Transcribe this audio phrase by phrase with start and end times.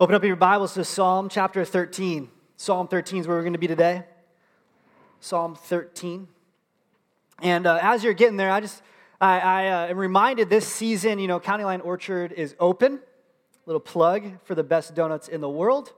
[0.00, 2.30] Open up your Bibles to Psalm chapter 13.
[2.56, 4.04] Psalm 13 is where we're going to be today.
[5.20, 6.26] Psalm 13.
[7.42, 8.82] And uh, as you're getting there, I just
[9.20, 13.00] I, I uh, am reminded this season, you know, County Line Orchard is open.
[13.66, 15.92] Little plug for the best donuts in the world.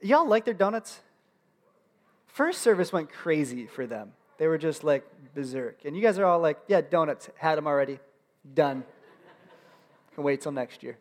[0.00, 0.98] Y'all like their donuts?
[2.26, 4.10] First service went crazy for them.
[4.38, 5.04] They were just like
[5.36, 5.84] berserk.
[5.84, 8.00] And you guys are all like, yeah, donuts, had them already,
[8.54, 8.82] done.
[10.16, 10.98] Can wait till next year.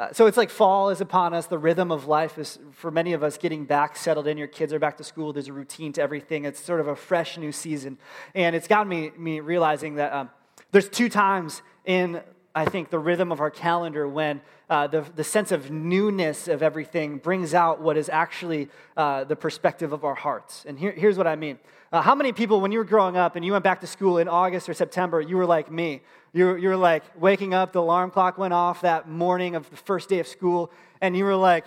[0.00, 1.46] Uh, so it's like fall is upon us.
[1.46, 4.38] The rhythm of life is, for many of us, getting back settled in.
[4.38, 5.34] Your kids are back to school.
[5.34, 6.46] There's a routine to everything.
[6.46, 7.98] It's sort of a fresh new season.
[8.34, 10.30] And it's gotten me, me realizing that um,
[10.72, 12.22] there's two times in,
[12.54, 16.62] I think, the rhythm of our calendar when uh, the, the sense of newness of
[16.62, 20.64] everything brings out what is actually uh, the perspective of our hearts.
[20.66, 21.58] And here, here's what I mean.
[21.92, 24.18] Uh, how many people, when you were growing up and you went back to school
[24.18, 26.02] in August or September, you were like me?
[26.32, 29.76] You you were like waking up, the alarm clock went off that morning of the
[29.76, 31.64] first day of school, and you were like,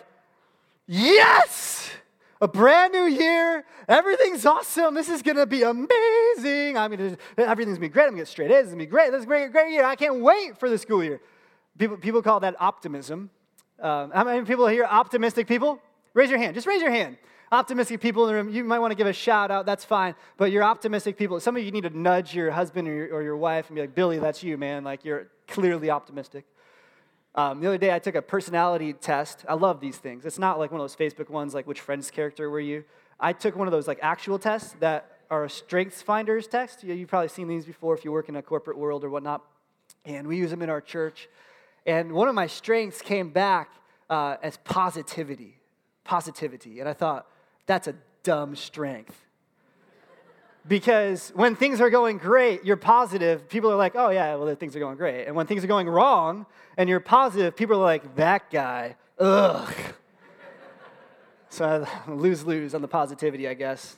[0.87, 1.91] yes!
[2.43, 3.63] A brand new year.
[3.87, 4.95] Everything's awesome.
[4.95, 6.77] This is going to be amazing.
[6.77, 8.03] I mean, everything's going to be great.
[8.03, 8.63] I'm going to get straight A's.
[8.63, 9.11] It's going to be great.
[9.11, 9.85] This is a great, great year.
[9.85, 11.21] I can't wait for the school year.
[11.77, 13.29] People, people call that optimism.
[13.79, 15.79] Um, how many people here optimistic people?
[16.13, 16.53] Raise your hand.
[16.53, 17.15] Just raise your hand
[17.53, 19.65] optimistic people in the room, you might want to give a shout out.
[19.65, 20.15] That's fine.
[20.37, 21.39] But you're optimistic people.
[21.39, 23.81] Some of you need to nudge your husband or your, or your wife and be
[23.81, 24.83] like, Billy, that's you, man.
[24.83, 26.45] Like, you're clearly optimistic.
[27.35, 29.43] Um, the other day, I took a personality test.
[29.49, 30.25] I love these things.
[30.25, 32.83] It's not like one of those Facebook ones, like which friend's character were you.
[33.19, 36.83] I took one of those like actual tests that are a strengths finders test.
[36.83, 39.41] You've probably seen these before if you work in a corporate world or whatnot.
[40.05, 41.27] And we use them in our church.
[41.85, 43.69] And one of my strengths came back
[44.09, 45.57] uh, as positivity.
[46.03, 46.79] Positivity.
[46.79, 47.27] And I thought,
[47.65, 49.25] that's a dumb strength.
[50.67, 54.75] Because when things are going great, you're positive, people are like, oh, yeah, well, things
[54.75, 55.25] are going great.
[55.25, 56.45] And when things are going wrong
[56.77, 59.73] and you're positive, people are like, that guy, ugh.
[61.49, 63.97] so I lose lose on the positivity, I guess.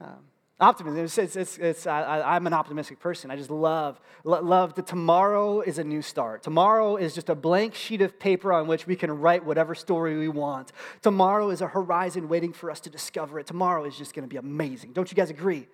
[0.00, 0.24] Um,
[0.58, 1.04] Optimism.
[1.04, 3.30] It's, it's, it's, it's I, am an optimistic person.
[3.30, 6.42] I just love, love that tomorrow is a new start.
[6.42, 10.16] Tomorrow is just a blank sheet of paper on which we can write whatever story
[10.16, 10.72] we want.
[11.02, 13.46] Tomorrow is a horizon waiting for us to discover it.
[13.46, 14.94] Tomorrow is just going to be amazing.
[14.94, 15.68] Don't you guys agree?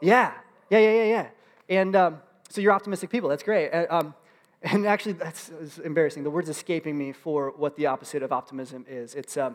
[0.00, 0.32] Yeah,
[0.70, 1.28] yeah, yeah, yeah, yeah.
[1.68, 3.28] And um, so you're optimistic people.
[3.28, 3.70] That's great.
[3.70, 4.14] Um,
[4.62, 6.22] and actually, that's, that's, embarrassing.
[6.22, 9.14] The word's escaping me for what the opposite of optimism is.
[9.14, 9.54] It's um,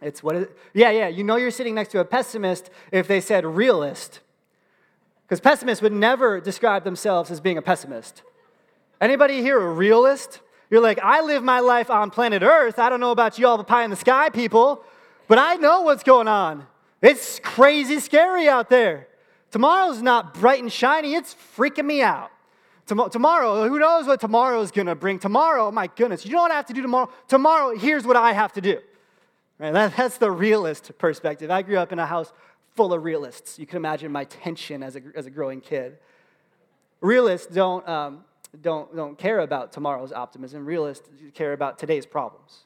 [0.00, 0.36] it's what?
[0.36, 0.56] it?
[0.74, 1.08] Yeah, yeah.
[1.08, 4.20] You know you're sitting next to a pessimist if they said realist.
[5.26, 8.22] Because pessimists would never describe themselves as being a pessimist.
[9.00, 10.40] Anybody here a realist?
[10.70, 12.78] You're like, I live my life on planet Earth.
[12.78, 14.82] I don't know about you all the pie in the sky people,
[15.28, 16.66] but I know what's going on.
[17.02, 19.08] It's crazy scary out there.
[19.50, 22.30] Tomorrow's not bright and shiny, it's freaking me out.
[22.86, 25.18] Tom- tomorrow, who knows what tomorrow is going to bring?
[25.18, 27.10] Tomorrow, my goodness, you know what I have to do tomorrow?
[27.28, 28.78] Tomorrow, here's what I have to do.
[29.58, 29.72] Right?
[29.72, 31.50] That, that's the realist perspective.
[31.50, 32.32] I grew up in a house
[32.74, 33.58] full of realists.
[33.58, 35.98] You can imagine my tension as a, as a growing kid.
[37.00, 38.24] Realists don't, um,
[38.60, 42.64] don't, don't care about tomorrow's optimism, realists care about today's problems.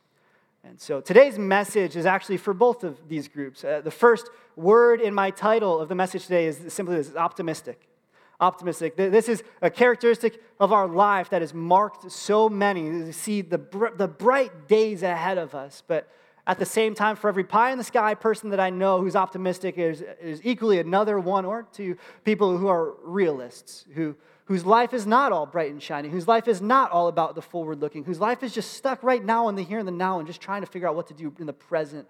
[0.63, 3.65] And so today's message is actually for both of these groups.
[3.65, 7.89] Uh, the first word in my title of the message today is simply this optimistic.
[8.41, 8.97] Optimistic.
[8.97, 12.85] This is a characteristic of our life that has marked so many.
[12.85, 16.11] You see the, br- the bright days ahead of us, but
[16.51, 19.15] at the same time, for every pie in the sky person that I know who's
[19.15, 24.17] optimistic is, is equally another one or two people who are realists, who,
[24.47, 27.41] whose life is not all bright and shiny, whose life is not all about the
[27.41, 30.19] forward looking, whose life is just stuck right now in the here and the now
[30.19, 32.09] and just trying to figure out what to do in the present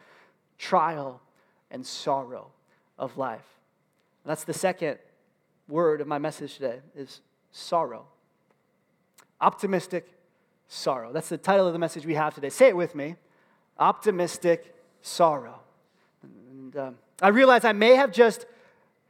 [0.56, 1.20] trial
[1.70, 2.50] and sorrow
[2.98, 3.58] of life.
[4.24, 4.96] And that's the second
[5.68, 7.20] word of my message today is
[7.52, 8.06] sorrow.
[9.38, 10.08] Optimistic
[10.66, 11.12] sorrow.
[11.12, 12.48] That's the title of the message we have today.
[12.48, 13.16] Say it with me
[13.80, 15.60] optimistic sorrow.
[16.22, 18.46] And um, I realize I may have just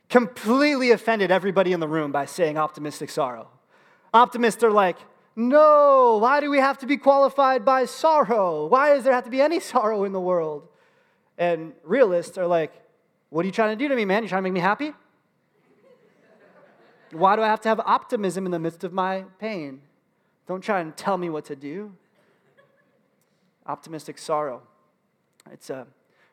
[0.08, 3.48] completely offended everybody in the room by saying optimistic sorrow.
[4.14, 4.96] Optimists are like,
[5.36, 8.66] no, why do we have to be qualified by sorrow?
[8.66, 10.66] Why does there have to be any sorrow in the world?
[11.38, 12.72] And realists are like,
[13.30, 14.22] what are you trying to do to me, man?
[14.22, 14.92] You trying to make me happy?
[17.12, 19.80] Why do I have to have optimism in the midst of my pain?
[20.46, 21.92] Don't try and tell me what to do
[23.70, 24.62] optimistic sorrow.
[25.50, 25.84] It's, uh,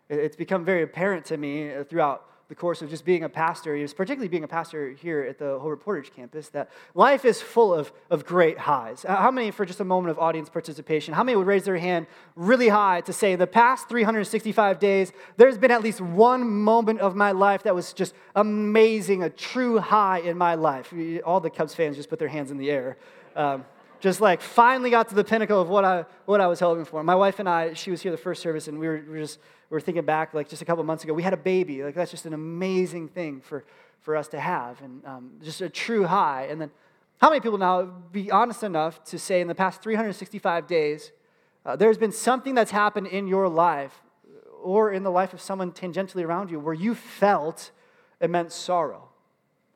[0.10, 3.76] it's become very apparent to me uh, throughout the course of just being a pastor,
[3.90, 7.92] particularly being a pastor here at the Hobart Portage campus, that life is full of,
[8.10, 9.04] of great highs.
[9.04, 11.78] Uh, how many, for just a moment of audience participation, how many would raise their
[11.78, 12.08] hand
[12.38, 17.18] really high to say, the past 365 days, there's been at least one moment of
[17.18, 20.94] my life that was just amazing, a true high in my life?
[21.26, 22.98] All the Cubs fans just put their hands in the air.
[23.36, 23.66] Um,
[24.08, 27.04] just like finally got to the pinnacle of what I, what I was hoping for.
[27.04, 29.20] My wife and I, she was here the first service, and we were, we were
[29.20, 29.40] just
[29.70, 31.14] we were thinking back like just a couple months ago.
[31.14, 31.84] We had a baby.
[31.84, 33.66] Like that's just an amazing thing for,
[34.00, 36.48] for us to have, and um, just a true high.
[36.50, 36.72] And then,
[37.18, 41.12] how many people now be honest enough to say in the past 365 days,
[41.66, 44.04] uh, there's been something that's happened in your life
[44.64, 47.72] or in the life of someone tangentially around you where you felt
[48.22, 49.10] immense sorrow,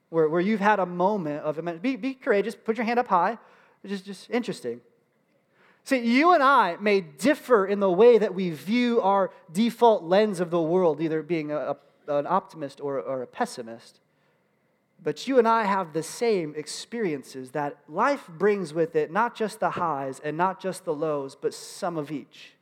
[0.09, 1.81] where, where you've had a moment of immense.
[1.81, 3.37] Be, be courageous, put your hand up high.
[3.83, 4.81] It's just, just interesting.
[5.83, 10.39] See, you and I may differ in the way that we view our default lens
[10.39, 11.75] of the world, either being a,
[12.07, 13.99] a, an optimist or, or a pessimist.
[15.03, 19.59] But you and I have the same experiences that life brings with it not just
[19.59, 22.53] the highs and not just the lows, but some of each.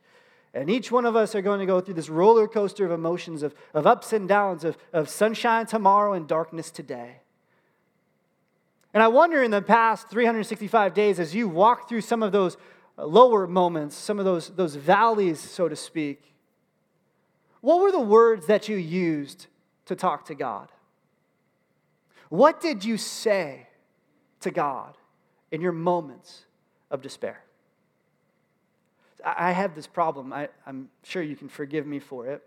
[0.54, 3.42] And each one of us are going to go through this roller coaster of emotions,
[3.42, 7.18] of, of ups and downs, of, of sunshine tomorrow and darkness today.
[8.92, 12.56] And I wonder in the past 365 days, as you walk through some of those
[12.96, 16.34] lower moments, some of those, those valleys, so to speak,
[17.60, 19.46] what were the words that you used
[19.86, 20.68] to talk to God?
[22.30, 23.66] What did you say
[24.40, 24.96] to God
[25.50, 26.46] in your moments
[26.90, 27.42] of despair?
[29.24, 30.32] I have this problem.
[30.32, 32.42] I, am sure you can forgive me for it.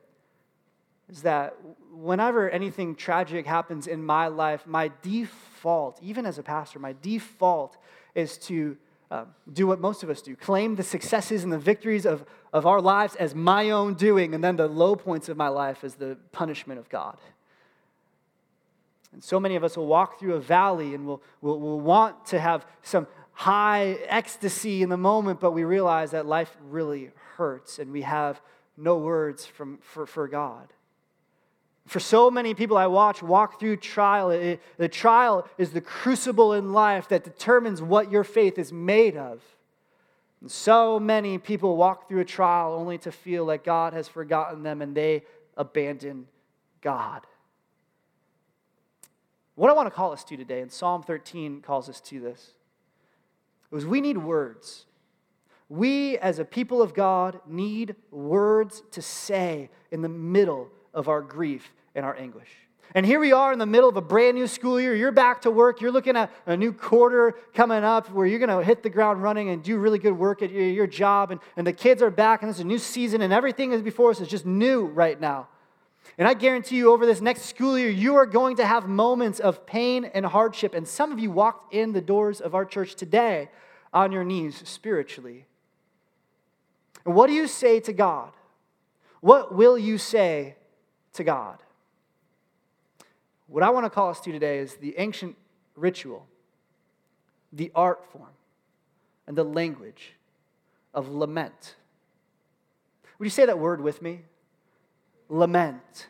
[1.09, 1.55] Is that
[1.91, 7.77] whenever anything tragic happens in my life, my default, even as a pastor, my default
[8.15, 8.77] is to
[9.11, 12.65] uh, do what most of us do claim the successes and the victories of, of
[12.65, 15.95] our lives as my own doing, and then the low points of my life as
[15.95, 17.17] the punishment of God.
[19.11, 22.25] And so many of us will walk through a valley and we'll, we'll, we'll want
[22.27, 27.77] to have some high ecstasy in the moment, but we realize that life really hurts
[27.77, 28.41] and we have
[28.77, 30.73] no words from, for, for God.
[31.87, 36.53] For so many people I watch walk through trial, it, the trial is the crucible
[36.53, 39.41] in life that determines what your faith is made of.
[40.41, 44.63] And so many people walk through a trial only to feel like God has forgotten
[44.63, 45.23] them and they
[45.57, 46.27] abandon
[46.81, 47.25] God.
[49.55, 52.51] What I want to call us to today, and Psalm 13 calls us to this,
[53.71, 54.85] is we need words.
[55.69, 61.21] We, as a people of God, need words to say in the middle of our
[61.21, 62.49] grief and our anguish.
[62.95, 64.95] And here we are in the middle of a brand new school year.
[64.95, 65.81] You're back to work.
[65.81, 69.23] You're looking at a new quarter coming up where you're going to hit the ground
[69.23, 71.31] running and do really good work at your, your job.
[71.31, 74.11] And, and the kids are back, and it's a new season, and everything is before
[74.11, 75.47] us is just new right now.
[76.19, 79.39] And I guarantee you, over this next school year, you are going to have moments
[79.39, 80.75] of pain and hardship.
[80.75, 83.49] And some of you walked in the doors of our church today
[83.91, 85.47] on your knees spiritually.
[87.05, 88.33] And what do you say to God?
[89.21, 90.57] What will you say
[91.13, 91.57] to God?
[93.47, 95.35] What I want to call us to today is the ancient
[95.75, 96.25] ritual,
[97.51, 98.29] the art form,
[99.27, 100.13] and the language
[100.93, 101.75] of lament.
[103.19, 104.21] Would you say that word with me?
[105.33, 106.07] lament.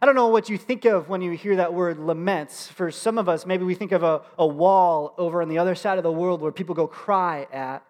[0.00, 2.68] I don't know what you think of when you hear that word laments.
[2.68, 5.74] For some of us, maybe we think of a, a wall over on the other
[5.74, 7.82] side of the world where people go cry at.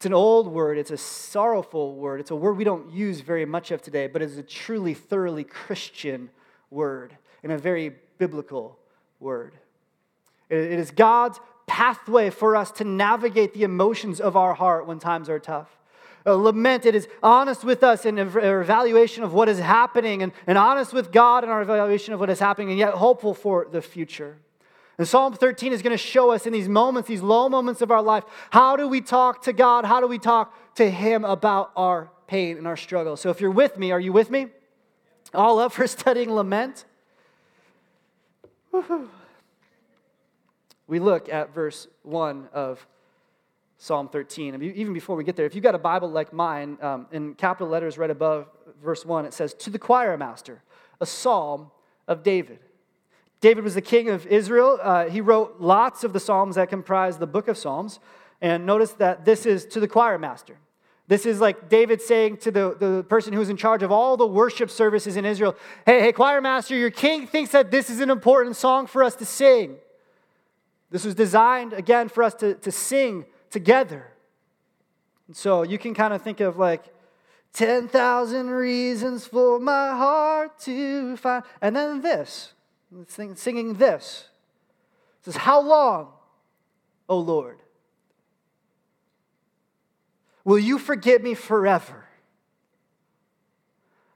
[0.00, 3.44] It's an old word, it's a sorrowful word, it's a word we don't use very
[3.44, 6.30] much of today, but it's a truly, thoroughly Christian
[6.70, 8.78] word and a very biblical
[9.18, 9.52] word.
[10.48, 15.28] It is God's pathway for us to navigate the emotions of our heart when times
[15.28, 15.68] are tough.
[16.24, 16.86] A lament.
[16.86, 20.94] It is honest with us in our evaluation of what is happening and, and honest
[20.94, 24.38] with God in our evaluation of what is happening and yet hopeful for the future.
[25.00, 27.90] And Psalm 13 is going to show us in these moments, these low moments of
[27.90, 29.86] our life, how do we talk to God?
[29.86, 33.16] How do we talk to Him about our pain and our struggle?
[33.16, 34.48] So if you're with me, are you with me?
[35.32, 36.84] All up for studying lament?
[38.72, 39.08] Woo-hoo.
[40.86, 42.86] We look at verse 1 of
[43.78, 44.62] Psalm 13.
[44.62, 47.68] Even before we get there, if you've got a Bible like mine, um, in capital
[47.68, 48.50] letters right above
[48.84, 50.60] verse 1, it says, To the choir master,
[51.00, 51.70] a psalm
[52.06, 52.58] of David.
[53.40, 54.78] David was the king of Israel.
[54.82, 57.98] Uh, he wrote lots of the psalms that comprise the book of Psalms.
[58.40, 60.56] And notice that this is to the choir master.
[61.08, 64.26] This is like David saying to the, the person who's in charge of all the
[64.26, 68.10] worship services in Israel Hey, hey, choir master, your king thinks that this is an
[68.10, 69.76] important song for us to sing.
[70.90, 74.06] This was designed, again, for us to, to sing together.
[75.26, 76.84] And so you can kind of think of like
[77.54, 81.44] 10,000 reasons for my heart to find.
[81.60, 82.52] And then this,
[83.06, 84.28] singing this.
[85.20, 86.08] It says, How long,
[87.08, 87.58] O Lord,
[90.44, 92.04] will you forget me forever?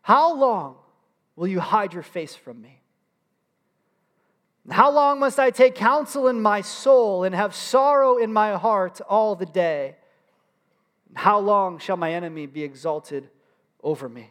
[0.02, 0.76] How long
[1.36, 2.80] will you hide your face from me?
[4.70, 9.00] How long must I take counsel in my soul and have sorrow in my heart
[9.02, 9.96] all the day?
[11.14, 13.28] How long shall my enemy be exalted
[13.82, 14.30] over me?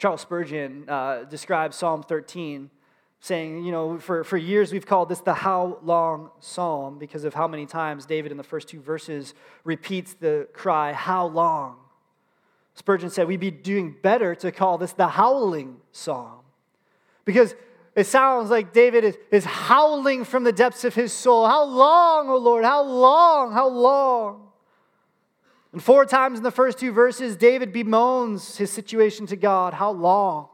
[0.00, 2.70] Charles Spurgeon uh, describes Psalm 13
[3.20, 7.34] saying, you know, for, for years we've called this the how long psalm because of
[7.34, 11.76] how many times David in the first two verses repeats the cry, how long?
[12.72, 16.40] Spurgeon said we'd be doing better to call this the howling psalm
[17.26, 17.54] because
[17.94, 21.46] it sounds like David is, is howling from the depths of his soul.
[21.46, 22.64] How long, O oh Lord?
[22.64, 23.52] How long?
[23.52, 24.49] How long?
[25.72, 29.74] And four times in the first two verses, David bemoans his situation to God.
[29.74, 30.48] How long?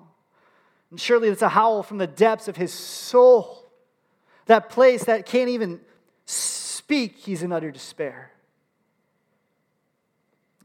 [0.90, 3.70] And surely it's a howl from the depths of his soul.
[4.46, 5.80] That place that can't even
[6.26, 8.30] speak, he's in utter despair.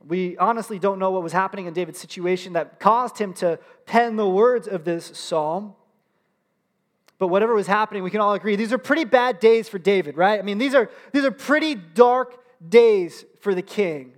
[0.08, 4.16] We honestly don't know what was happening in David's situation that caused him to pen
[4.16, 5.76] the words of this psalm.
[7.18, 10.18] But whatever was happening, we can all agree these are pretty bad days for David,
[10.18, 10.40] right?
[10.40, 14.14] I mean, these are, these are pretty dark days for the king.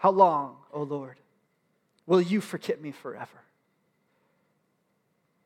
[0.00, 1.18] How long, O Lord,
[2.06, 3.36] will you forget me forever?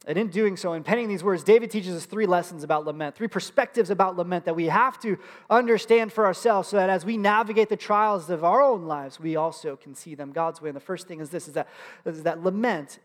[0.07, 3.17] And in doing so, in penning these words, David teaches us three lessons about lament,
[3.17, 5.19] three perspectives about lament that we have to
[5.51, 9.35] understand for ourselves so that as we navigate the trials of our own lives, we
[9.35, 10.69] also can see them God's way.
[10.69, 11.67] And the first thing is this is that,
[12.05, 13.01] is that lament,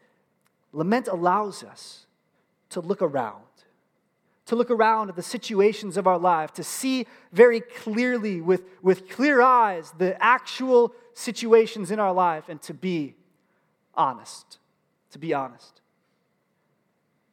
[0.71, 2.05] lament allows us
[2.69, 3.41] to look around,
[4.45, 9.09] to look around at the situations of our life, to see very clearly with, with
[9.09, 13.15] clear eyes the actual situations in our life, and to be
[13.93, 14.57] honest.
[15.11, 15.81] To be honest.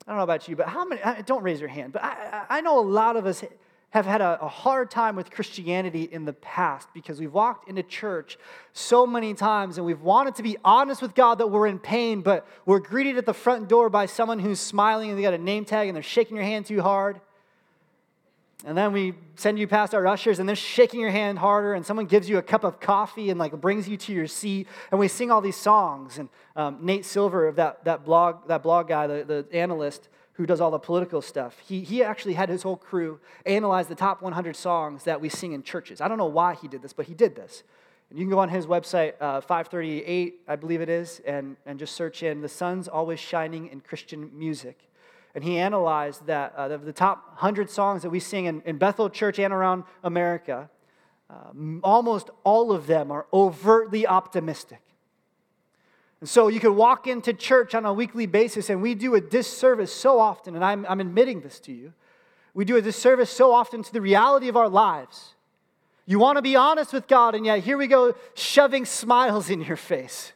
[0.07, 2.61] I don't know about you, but how many, don't raise your hand, but I, I
[2.61, 3.43] know a lot of us
[3.91, 7.83] have had a, a, hard time with Christianity in the past because we've walked into
[7.83, 8.37] church
[8.73, 12.21] so many times and we've wanted to be honest with God that we're in pain,
[12.21, 15.39] but we're greeted at the front door by someone who's smiling and they got a
[15.39, 17.21] name tag and they're shaking your hand too hard.
[18.67, 21.87] And then we send you past our ushers and they're shaking your hand harder, and
[21.87, 24.67] someone gives you a cup of coffee and like brings you to your seat.
[24.91, 26.19] And we sing all these songs.
[26.19, 30.47] And um, Nate Silver of that, that blog, that blog guy, the, the analyst who
[30.47, 34.21] does all the political stuff, he, he actually had his whole crew analyze the top
[34.21, 36.01] 100 songs that we sing in churches.
[36.01, 37.63] I don't know why he did this, but he did this.
[38.11, 41.79] And you can go on his website, uh, 538, I believe it is, and, and
[41.79, 44.91] just search in The Sun's Always Shining in Christian Music
[45.37, 49.11] and he analyzed that uh, the, top 100 songs that we sing in, in Bethel
[49.11, 50.71] Church and around America,
[51.29, 51.35] uh,
[51.85, 54.81] almost all of them are overtly optimistic.
[56.21, 59.21] And so you could walk into church on a weekly basis, and we do a
[59.21, 61.93] disservice so often, and I'm, I'm admitting this to you.
[62.55, 65.35] We do a disservice so often to the reality of our lives.
[66.07, 69.61] You want to be honest with God, and yet here we go shoving smiles in
[69.61, 70.33] your face.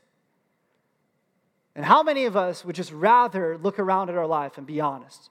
[1.80, 4.82] And how many of us would just rather look around at our life and be
[4.82, 5.30] honest?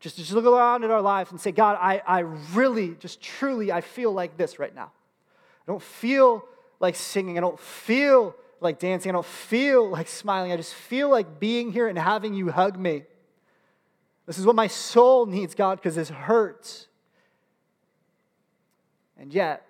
[0.00, 2.18] Just, just look around at our life and say, God, I, I
[2.54, 4.90] really, just truly, I feel like this right now.
[5.30, 6.44] I don't feel
[6.80, 7.38] like singing.
[7.38, 9.10] I don't feel like dancing.
[9.10, 10.50] I don't feel like smiling.
[10.50, 13.04] I just feel like being here and having you hug me.
[14.26, 16.88] This is what my soul needs, God, because this hurts.
[19.16, 19.64] And yet,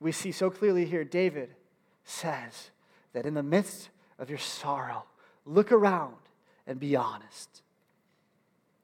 [0.00, 1.54] we see so clearly here, David
[2.04, 2.68] says
[3.14, 3.88] that in the midst
[4.18, 5.04] of your sorrow.
[5.44, 6.16] Look around
[6.66, 7.62] and be honest.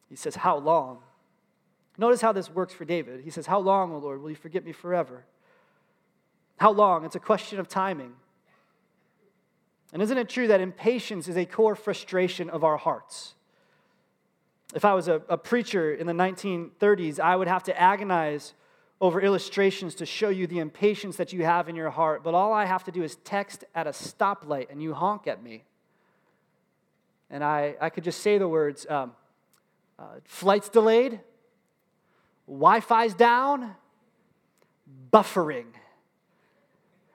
[0.08, 0.98] He says, How long?
[1.96, 3.20] Notice how this works for David.
[3.22, 5.24] He says, How long, O Lord, will you forget me forever?
[6.56, 7.04] How long?
[7.04, 8.12] It's a question of timing.
[9.92, 13.34] And isn't it true that impatience is a core frustration of our hearts?
[14.74, 18.54] If I was a, a preacher in the 1930s, I would have to agonize
[19.04, 22.54] over illustrations to show you the impatience that you have in your heart, but all
[22.54, 25.62] I have to do is text at a stoplight and you honk at me.
[27.28, 29.12] And I, I could just say the words um,
[29.98, 31.20] uh, flight's delayed,
[32.46, 33.76] Wi Fi's down,
[35.12, 35.66] buffering.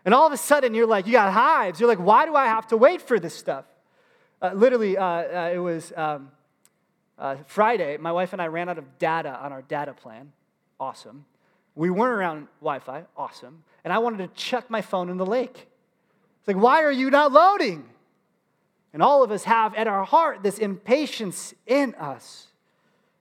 [0.06, 1.80] And all of a sudden, you're like, you got hives.
[1.80, 3.66] You're like, why do I have to wait for this stuff?
[4.40, 6.30] Uh, literally, uh, uh, it was um,
[7.18, 7.98] uh, Friday.
[7.98, 10.34] My wife and I ran out of data on our data plan.
[10.80, 11.26] Awesome.
[11.76, 13.64] We weren't around Wi Fi, awesome.
[13.84, 15.68] And I wanted to chuck my phone in the lake.
[16.40, 17.86] It's like, why are you not loading?
[18.94, 22.48] And all of us have at our heart this impatience in us.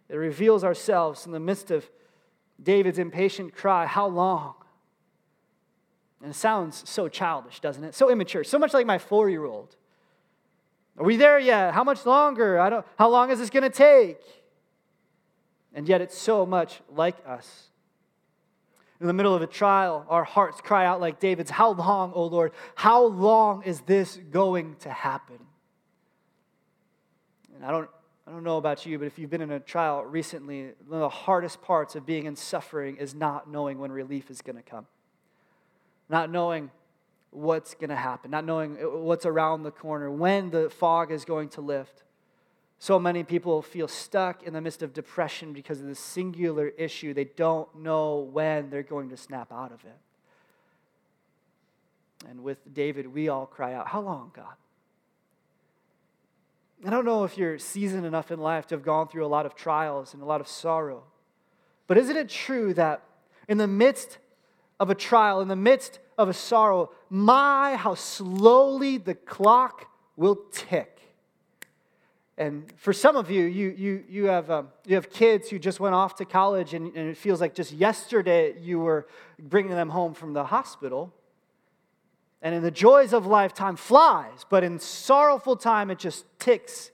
[0.09, 1.89] It reveals ourselves in the midst of
[2.63, 4.55] David's impatient cry, How long?
[6.21, 7.95] And it sounds so childish, doesn't it?
[7.95, 9.77] So immature, so much like my four year old.
[10.97, 11.75] Are we there yet?
[11.75, 12.59] How much longer?
[12.59, 14.19] I don't, how long is this going to take?
[15.73, 17.68] And yet it's so much like us.
[19.01, 22.25] In the middle of a trial, our hearts cry out like David's, How long, O
[22.25, 22.53] Lord?
[22.75, 25.39] How long is this going to happen?
[27.55, 27.89] And I don't,
[28.27, 31.01] I don't know about you, but if you've been in a trial recently, one of
[31.01, 34.63] the hardest parts of being in suffering is not knowing when relief is going to
[34.63, 34.87] come,
[36.09, 36.71] not knowing
[37.31, 41.25] what's going to happen, not knowing uh, what's around the corner, when the fog is
[41.25, 42.03] going to lift.
[42.79, 47.13] So many people feel stuck in the midst of depression because of this singular issue.
[47.13, 49.97] They don't know when they're going to snap out of it.
[52.29, 54.55] And with David, we all cry out, How long, God?
[56.87, 59.47] I don't know if you're seasoned enough in life to have gone through a lot
[59.47, 61.03] of trials and a lot of sorrow,
[61.89, 63.03] but isn't it true that
[63.49, 64.19] in the midst
[64.79, 70.39] of a trial, in the midst of a sorrow, my, how slowly the clock will
[70.53, 70.98] tick?
[72.39, 75.81] And for some of you, you, you, you, have, um, you have kids who just
[75.81, 79.09] went off to college, and, and it feels like just yesterday you were
[79.41, 81.13] bringing them home from the hospital.
[82.41, 86.93] And in the joys of life, time flies, but in sorrowful time, it just ticks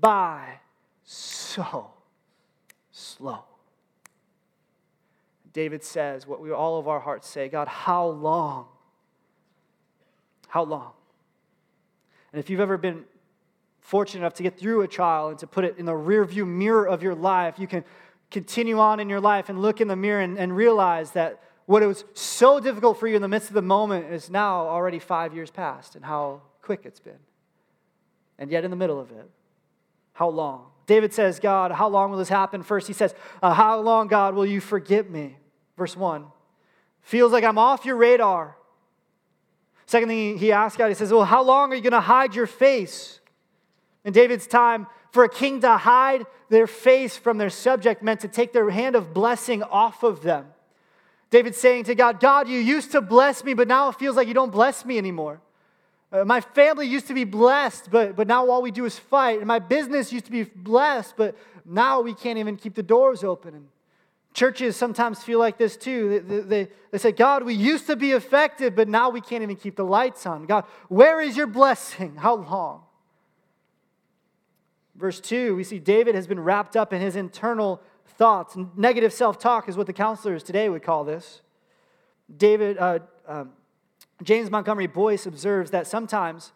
[0.00, 0.58] by
[1.04, 1.92] so
[2.90, 3.44] slow.
[5.52, 8.66] David says what we all of our hearts say God, how long?
[10.48, 10.90] How long?
[12.32, 13.04] And if you've ever been
[13.84, 16.88] fortunate enough to get through a trial and to put it in the rearview mirror
[16.88, 17.84] of your life, you can
[18.30, 21.82] continue on in your life and look in the mirror and, and realize that what
[21.82, 25.34] was so difficult for you in the midst of the moment is now already five
[25.34, 27.18] years past and how quick it's been.
[28.38, 29.30] And yet, in the middle of it,
[30.14, 30.66] how long?
[30.86, 32.62] David says, God, how long will this happen?
[32.62, 35.36] First, he says, uh, How long, God, will you forget me?
[35.76, 36.24] Verse 1.
[37.02, 38.56] Feels like I'm off your radar.
[39.86, 42.34] Second thing he asks God, he says, Well, how long are you going to hide
[42.34, 43.20] your face?
[44.04, 48.28] In David's time, for a king to hide their face from their subject meant to
[48.28, 50.46] take their hand of blessing off of them.
[51.30, 54.28] David's saying to God, God, you used to bless me, but now it feels like
[54.28, 55.40] you don't bless me anymore.
[56.12, 59.38] Uh, my family used to be blessed, but, but now all we do is fight.
[59.38, 63.24] And my business used to be blessed, but now we can't even keep the doors
[63.24, 63.54] open.
[63.54, 63.66] And
[64.32, 66.22] churches sometimes feel like this too.
[66.24, 69.56] They, they, they say, God, we used to be effective, but now we can't even
[69.56, 70.46] keep the lights on.
[70.46, 72.14] God, where is your blessing?
[72.14, 72.83] How long?
[74.96, 78.56] Verse 2, we see David has been wrapped up in his internal thoughts.
[78.76, 81.42] Negative self talk is what the counselors today would call this.
[82.34, 83.50] David, uh, um,
[84.22, 86.52] James Montgomery Boice observes that sometimes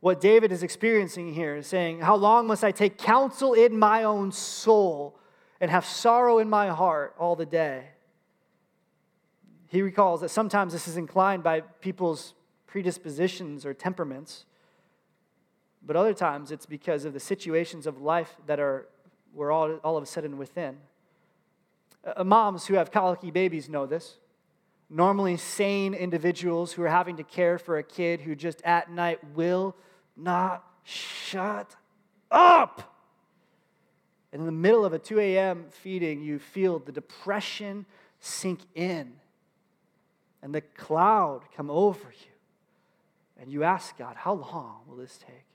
[0.00, 4.04] what David is experiencing here is saying, How long must I take counsel in my
[4.04, 5.18] own soul
[5.60, 7.88] and have sorrow in my heart all the day?
[9.66, 12.34] He recalls that sometimes this is inclined by people's
[12.66, 14.44] predispositions or temperaments,
[15.88, 18.86] but other times it's because of the situations of life that are
[19.32, 20.76] we're all, all of a sudden within.
[22.04, 24.18] Uh, moms who have colicky babies know this.
[24.90, 29.18] Normally sane individuals who are having to care for a kid who just at night
[29.34, 29.74] will
[30.14, 31.74] not shut
[32.30, 32.94] up.
[34.30, 35.66] And in the middle of a 2 a.m.
[35.70, 37.86] feeding, you feel the depression
[38.20, 39.14] sink in
[40.42, 42.32] and the cloud come over you.
[43.40, 45.47] And you ask God, how long will this take?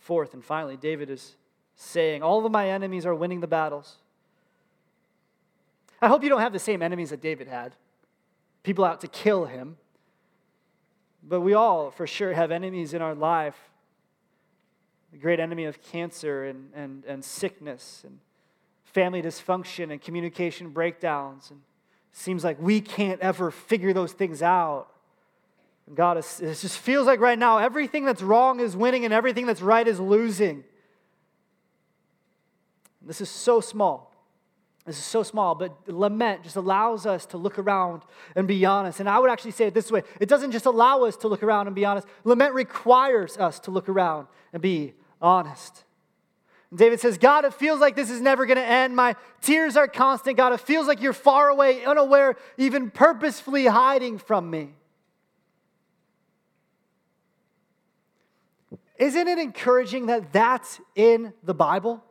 [0.00, 1.36] Fourth and finally, David is
[1.76, 3.96] saying, All of my enemies are winning the battles.
[6.02, 7.74] I hope you don't have the same enemies that David had
[8.62, 9.76] people out to kill him.
[11.22, 13.56] But we all, for sure, have enemies in our life
[15.12, 18.20] the great enemy of cancer and, and, and sickness and
[18.84, 21.50] family dysfunction and communication breakdowns.
[21.50, 21.60] And
[22.12, 24.88] seems like we can't ever figure those things out.
[25.90, 29.44] And God, it just feels like right now everything that's wrong is winning and everything
[29.44, 30.62] that's right is losing.
[33.02, 34.14] This is so small.
[34.86, 38.02] This is so small, but lament just allows us to look around
[38.36, 39.00] and be honest.
[39.00, 41.42] And I would actually say it this way it doesn't just allow us to look
[41.42, 45.82] around and be honest, lament requires us to look around and be honest.
[46.70, 48.94] And David says, God, it feels like this is never going to end.
[48.94, 50.36] My tears are constant.
[50.36, 54.74] God, it feels like you're far away, unaware, even purposefully hiding from me.
[59.00, 62.04] Isn't it encouraging that that's in the Bible?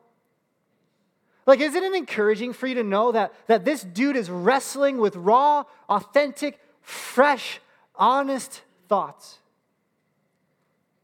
[1.46, 5.16] Like, isn't it encouraging for you to know that, that this dude is wrestling with
[5.16, 7.62] raw, authentic, fresh,
[7.96, 9.38] honest thoughts?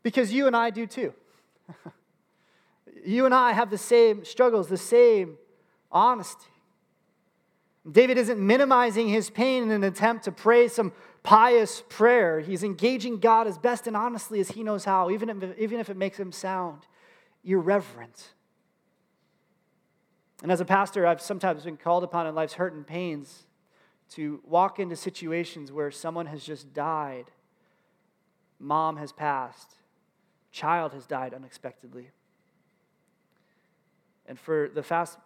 [0.02, 1.14] Because you and I do too.
[3.06, 5.38] you and I have the same struggles, the same
[5.92, 6.50] honesty.
[7.90, 10.94] David isn't minimizing his pain in an attempt to praise some
[11.26, 12.40] pious prayer.
[12.40, 15.90] He's engaging God as best and honestly as he knows how, even if, even if
[15.90, 16.84] it makes him sound
[17.44, 18.34] irreverent.
[20.44, 23.48] And as a pastor, I've sometimes been called upon in life's hurt and pains
[24.12, 27.26] to walk into situations where someone has just died,
[28.60, 29.76] mom has passed,
[30.52, 32.12] child has died unexpectedly.
[34.28, 35.18] And for the, fast,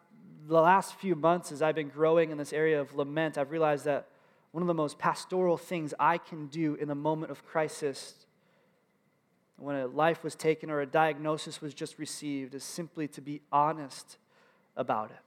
[0.47, 3.83] the last few months, as I've been growing in this area of lament, I've realized
[3.83, 4.07] that
[4.51, 8.25] one of the most pastoral things I can do in the moment of crisis,
[9.57, 13.41] when a life was taken or a diagnosis was just received, is simply to be
[13.51, 14.17] honest
[14.75, 15.17] about it.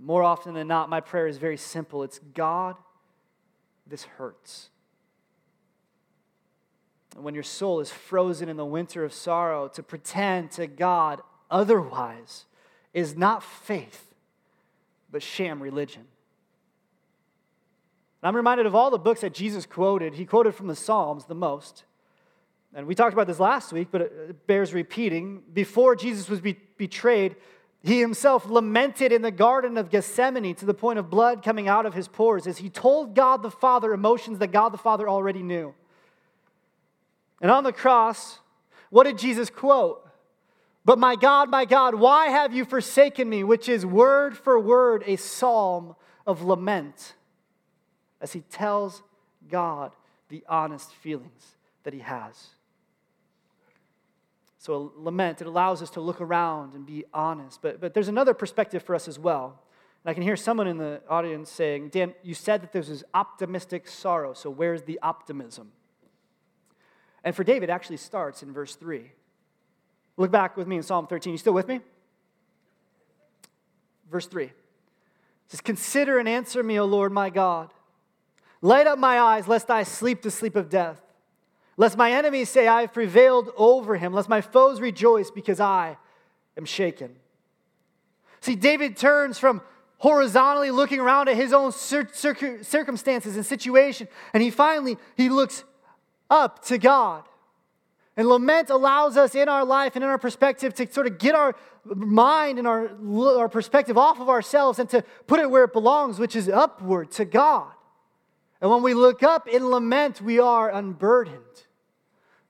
[0.00, 2.76] More often than not, my prayer is very simple it's God,
[3.86, 4.70] this hurts.
[7.14, 11.20] And when your soul is frozen in the winter of sorrow, to pretend to God
[11.50, 12.46] otherwise
[12.92, 14.12] is not faith,
[15.12, 16.06] but sham religion.
[18.24, 20.14] And I'm reminded of all the books that Jesus quoted.
[20.14, 21.84] He quoted from the Psalms the most.
[22.72, 25.42] And we talked about this last week, but it bears repeating.
[25.52, 27.36] Before Jesus was be- betrayed,
[27.82, 31.84] he himself lamented in the Garden of Gethsemane to the point of blood coming out
[31.84, 35.42] of his pores as he told God the Father emotions that God the Father already
[35.42, 35.74] knew.
[37.42, 38.38] And on the cross,
[38.88, 40.02] what did Jesus quote?
[40.82, 43.44] But my God, my God, why have you forsaken me?
[43.44, 45.94] Which is word for word a psalm
[46.26, 47.12] of lament
[48.24, 49.02] as he tells
[49.50, 49.92] God
[50.30, 52.46] the honest feelings that he has.
[54.56, 57.60] So, lament, it allows us to look around and be honest.
[57.60, 59.62] But, but there's another perspective for us as well.
[60.02, 63.04] And I can hear someone in the audience saying, Dan, you said that there's this
[63.12, 64.32] optimistic sorrow.
[64.32, 65.72] So, where's the optimism?
[67.22, 69.12] And for David, actually starts in verse 3.
[70.16, 71.32] Look back with me in Psalm 13.
[71.32, 71.80] You still with me?
[74.10, 74.44] Verse 3.
[74.44, 74.52] It
[75.48, 77.70] says, Consider and answer me, O Lord my God.
[78.64, 80.98] Light up my eyes, lest I sleep the sleep of death.
[81.76, 84.14] Lest my enemies say, I have prevailed over him.
[84.14, 85.98] Lest my foes rejoice because I
[86.56, 87.14] am shaken.
[88.40, 89.60] See, David turns from
[89.98, 95.62] horizontally looking around at his own circumstances and situation, and he finally he looks
[96.30, 97.24] up to God.
[98.16, 101.34] And lament allows us in our life and in our perspective to sort of get
[101.34, 102.90] our mind and our,
[103.38, 107.10] our perspective off of ourselves and to put it where it belongs, which is upward
[107.10, 107.73] to God.
[108.60, 111.42] And when we look up in lament, we are unburdened.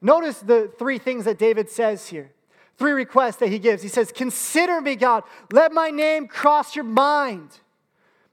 [0.01, 2.31] Notice the three things that David says here.
[2.77, 3.83] Three requests that he gives.
[3.83, 5.25] He says, Consider me, God.
[5.53, 7.51] Let my name cross your mind.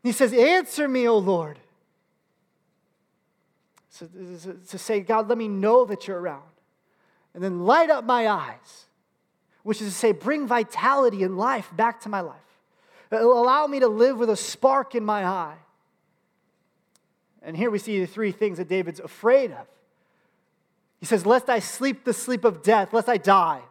[0.04, 1.60] He says, Answer me, O Lord.
[3.90, 4.08] So,
[4.70, 6.44] to say, God, let me know that you're around.
[7.34, 8.86] And then light up my eyes,
[9.64, 12.36] which is to say, bring vitality and life back to my life.
[13.12, 15.58] Allow me to live with a spark in my eye.
[17.42, 19.68] And here we see the three things that David's afraid of.
[21.00, 23.62] He says, Lest I sleep the sleep of death, lest I die.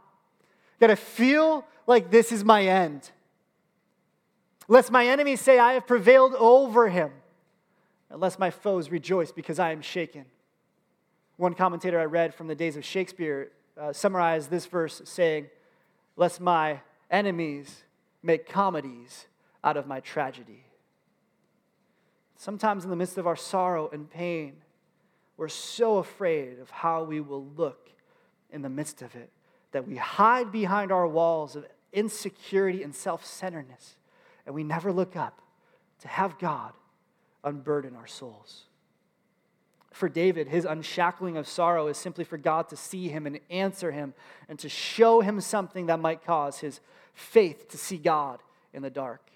[0.81, 3.11] That I feel like this is my end.
[4.67, 7.11] Lest my enemies say, I have prevailed over him.
[8.11, 10.25] And lest my foes rejoice because I am shaken.
[11.37, 15.47] One commentator I read from the days of Shakespeare uh, summarized this verse saying,
[16.17, 16.81] Lest my
[17.11, 17.85] enemies
[18.23, 19.27] make comedies
[19.63, 20.65] out of my tragedy.
[22.41, 24.55] Sometimes, in the midst of our sorrow and pain,
[25.37, 27.91] we're so afraid of how we will look
[28.51, 29.29] in the midst of it
[29.73, 33.97] that we hide behind our walls of insecurity and self centeredness,
[34.47, 35.43] and we never look up
[36.01, 36.73] to have God
[37.45, 38.63] unburden our souls.
[39.93, 43.93] For David, his unshackling of sorrow is simply for God to see him and answer
[43.93, 44.15] him
[44.49, 46.81] and to show him something that might cause his
[47.13, 48.39] faith to see God
[48.73, 49.31] in the dark.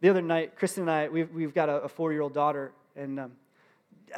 [0.00, 2.72] The other night, Kristen and I, we've, we've got a, a four year old daughter,
[2.96, 3.32] and um,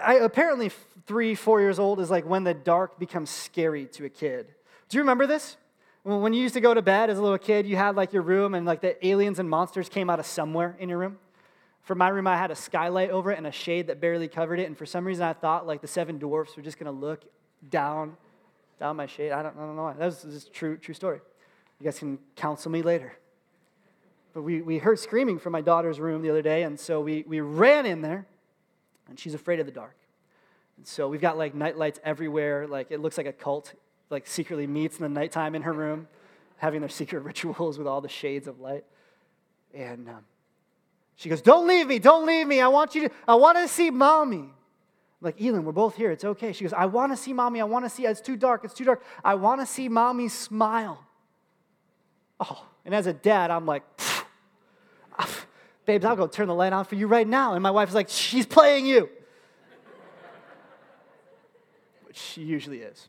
[0.01, 0.71] I, apparently,
[1.07, 4.47] three, four years old is like when the dark becomes scary to a kid.
[4.89, 5.57] Do you remember this?
[6.05, 8.23] When you used to go to bed as a little kid, you had like your
[8.23, 11.19] room, and like the aliens and monsters came out of somewhere in your room.
[11.83, 14.61] For my room, I had a skylight over it and a shade that barely covered
[14.61, 14.67] it.
[14.67, 17.25] And for some reason, I thought like the seven dwarfs were just to look
[17.71, 18.17] down,
[18.79, 19.33] down my shade.
[19.33, 19.95] I don't, I don't know why.
[19.95, 21.21] That was just true, true story.
[21.81, 23.13] You guys can counsel me later.
[24.33, 27.25] But we, we heard screaming from my daughter's room the other day, and so we,
[27.27, 28.27] we ran in there,
[29.09, 29.97] and she's afraid of the dark.
[30.77, 32.67] And so we've got like night lights everywhere.
[32.67, 33.75] Like it looks like a cult,
[34.11, 36.09] like secretly meets in the nighttime in her room,
[36.57, 38.85] having their secret rituals with all the shades of light.
[39.75, 40.25] And um,
[41.17, 42.61] she goes, Don't leave me, don't leave me.
[42.61, 44.51] I want you to, I want to see mommy.
[45.21, 46.11] like, Elin, we're both here.
[46.11, 46.53] It's okay.
[46.53, 47.61] She goes, I want to see mommy.
[47.61, 48.07] I want to see.
[48.07, 48.65] It's too dark.
[48.65, 49.05] It's too dark.
[49.25, 51.05] I want to see mommy smile.
[52.41, 53.85] Oh, and as a dad, I'm like,
[55.87, 57.55] babes, I'll go turn the light on for you right now.
[57.55, 59.09] And my wife's like, she's playing you.
[62.05, 63.09] Which she usually is.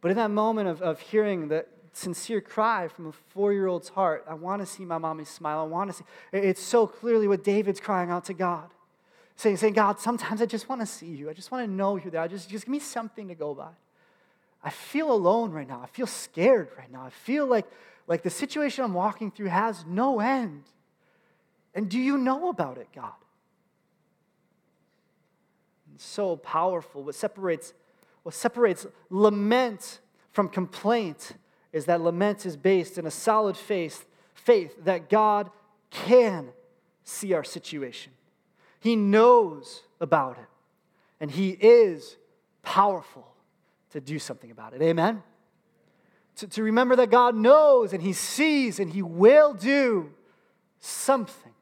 [0.00, 3.88] But in that moment of, of hearing the sincere cry from a four year old's
[3.88, 5.60] heart, I want to see my mommy smile.
[5.60, 6.04] I want to see.
[6.32, 8.68] It's so clearly what David's crying out to God.
[9.36, 11.30] Saying, saying, God, sometimes I just want to see you.
[11.30, 12.20] I just want to know you're there.
[12.20, 13.70] I just, just give me something to go by.
[14.64, 15.80] I feel alone right now.
[15.80, 17.04] I feel scared right now.
[17.04, 17.64] I feel like,
[18.08, 20.64] like the situation I'm walking through has no end.
[21.74, 23.12] And do you know about it, God?
[25.94, 27.04] It's so powerful.
[27.04, 27.74] What separates,
[28.22, 30.00] what separates lament
[30.32, 31.32] from complaint
[31.72, 35.50] is that lament is based in a solid faith, faith that God
[35.90, 36.48] can
[37.04, 38.12] see our situation.
[38.80, 40.48] He knows about it,
[41.20, 42.16] and He is
[42.62, 43.26] powerful
[43.90, 44.80] to do something about it.
[44.80, 45.22] Amen?
[46.38, 50.10] To, to remember that God knows and He sees and He will do
[50.78, 51.52] something.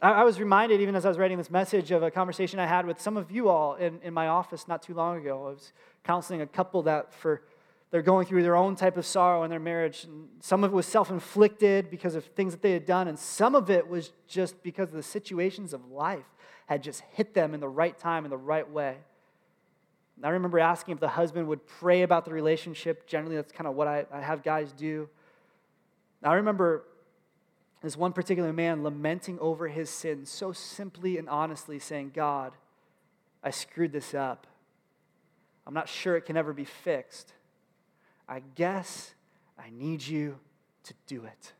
[0.00, 2.66] I, I was reminded, even as I was writing this message, of a conversation I
[2.66, 5.46] had with some of you all in, in my office not too long ago.
[5.46, 5.72] I was
[6.04, 7.42] counseling a couple that for
[7.90, 10.02] they're going through their own type of sorrow in their marriage.
[10.02, 13.18] And some of it was self inflicted because of things that they had done, and
[13.18, 16.26] some of it was just because the situations of life
[16.66, 18.96] had just hit them in the right time, in the right way.
[20.22, 23.06] I remember asking if the husband would pray about the relationship.
[23.06, 25.08] Generally, that's kind of what I, I have guys do.
[26.22, 26.84] I remember
[27.82, 32.52] this one particular man lamenting over his sin so simply and honestly, saying, God,
[33.42, 34.46] I screwed this up.
[35.66, 37.32] I'm not sure it can ever be fixed.
[38.28, 39.14] I guess
[39.58, 40.38] I need you
[40.84, 41.52] to do it.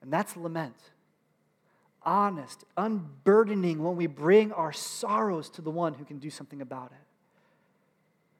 [0.00, 0.76] And that's lament
[2.04, 6.92] honest, unburdening when we bring our sorrows to the one who can do something about
[6.92, 7.04] it.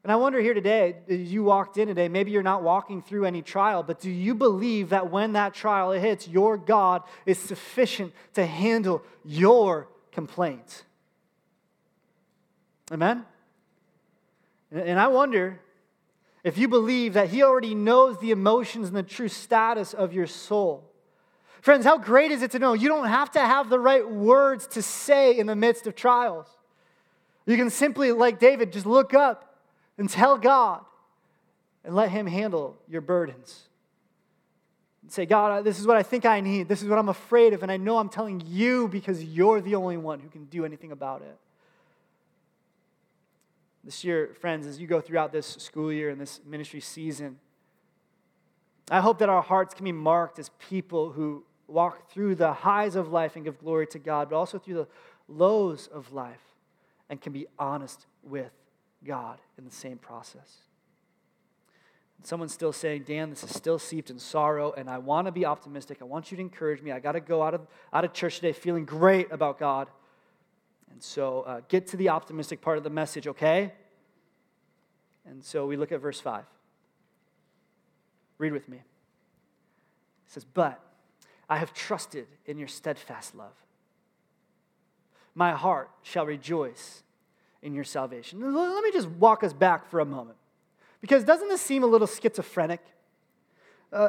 [0.04, 3.24] And I wonder here today, as you walked in today, maybe you're not walking through
[3.24, 8.12] any trial, but do you believe that when that trial hits, your God is sufficient
[8.34, 10.84] to handle your complaint?
[12.92, 13.24] Amen?
[14.70, 15.60] And I wonder
[16.42, 20.26] if you believe that He already knows the emotions and the true status of your
[20.26, 20.90] soul.
[21.64, 24.66] Friends, how great is it to know you don't have to have the right words
[24.66, 26.46] to say in the midst of trials.
[27.46, 29.56] You can simply, like David, just look up
[29.96, 30.84] and tell God
[31.82, 33.62] and let Him handle your burdens.
[35.00, 36.68] And say, God, this is what I think I need.
[36.68, 37.62] This is what I'm afraid of.
[37.62, 40.92] And I know I'm telling you because you're the only one who can do anything
[40.92, 41.38] about it.
[43.84, 47.38] This year, friends, as you go throughout this school year and this ministry season,
[48.90, 52.96] I hope that our hearts can be marked as people who walk through the highs
[52.96, 54.88] of life and give glory to God, but also through the
[55.28, 56.42] lows of life
[57.08, 58.52] and can be honest with
[59.04, 60.64] God in the same process.
[62.24, 65.44] Someone's still saying, Dan, this is still seeped in sorrow, and I want to be
[65.44, 65.98] optimistic.
[66.00, 66.90] I want you to encourage me.
[66.90, 69.88] I got to go out of, out of church today feeling great about God.
[70.90, 73.74] And so uh, get to the optimistic part of the message, okay?
[75.26, 76.44] And so we look at verse 5.
[78.38, 78.78] Read with me.
[78.78, 78.82] It
[80.28, 80.80] says, But
[81.48, 83.54] I have trusted in your steadfast love.
[85.34, 87.02] My heart shall rejoice
[87.62, 88.40] in your salvation.
[88.54, 90.38] Let me just walk us back for a moment.
[91.00, 92.80] Because doesn't this seem a little schizophrenic?
[93.92, 94.00] Uh, uh,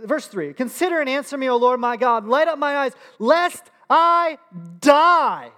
[0.00, 2.26] uh, verse 3 Consider and answer me, O Lord my God.
[2.26, 4.38] Light up my eyes, lest I
[4.80, 5.50] die,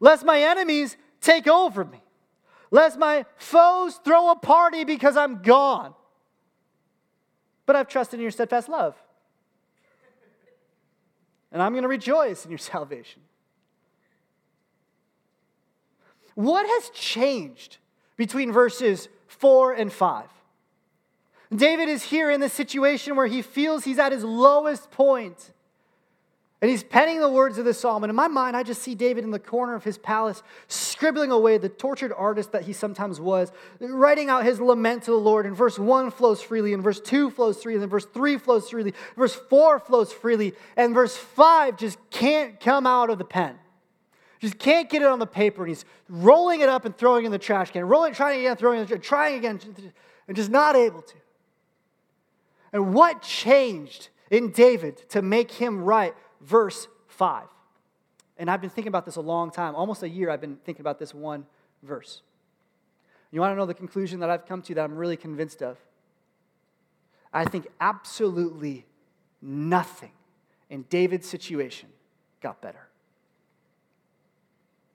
[0.00, 2.02] lest my enemies take over me,
[2.70, 5.94] lest my foes throw a party because I'm gone.
[7.66, 8.94] But I've trusted in your steadfast love
[11.54, 13.22] and I'm going to rejoice in your salvation.
[16.34, 17.78] What has changed
[18.16, 20.26] between verses 4 and 5?
[21.54, 25.52] David is here in this situation where he feels he's at his lowest point.
[26.64, 28.04] And he's penning the words of this psalm.
[28.04, 31.30] And in my mind, I just see David in the corner of his palace, scribbling
[31.30, 35.44] away the tortured artist that he sometimes was, writing out his lament to the Lord.
[35.44, 38.94] And verse 1 flows freely, and verse 2 flows freely, and verse 3 flows freely,
[39.14, 43.58] verse 4 flows freely, and verse 5 just can't come out of the pen.
[44.40, 45.64] Just can't get it on the paper.
[45.64, 48.56] And he's rolling it up and throwing it in the trash can, rolling, trying again,
[48.56, 49.60] throwing it, trying again,
[50.26, 51.14] and just not able to.
[52.72, 56.14] And what changed in David to make him right?
[56.44, 57.44] Verse 5.
[58.36, 59.74] And I've been thinking about this a long time.
[59.74, 61.46] Almost a year I've been thinking about this one
[61.82, 62.22] verse.
[63.30, 65.76] You want to know the conclusion that I've come to that I'm really convinced of?
[67.32, 68.86] I think absolutely
[69.42, 70.12] nothing
[70.70, 71.88] in David's situation
[72.40, 72.86] got better.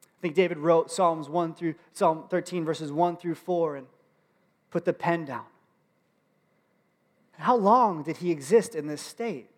[0.04, 3.88] I think David wrote Psalms 1 through Psalm 13 verses 1 through 4 and
[4.70, 5.46] put the pen down.
[7.38, 9.50] How long did he exist in this state?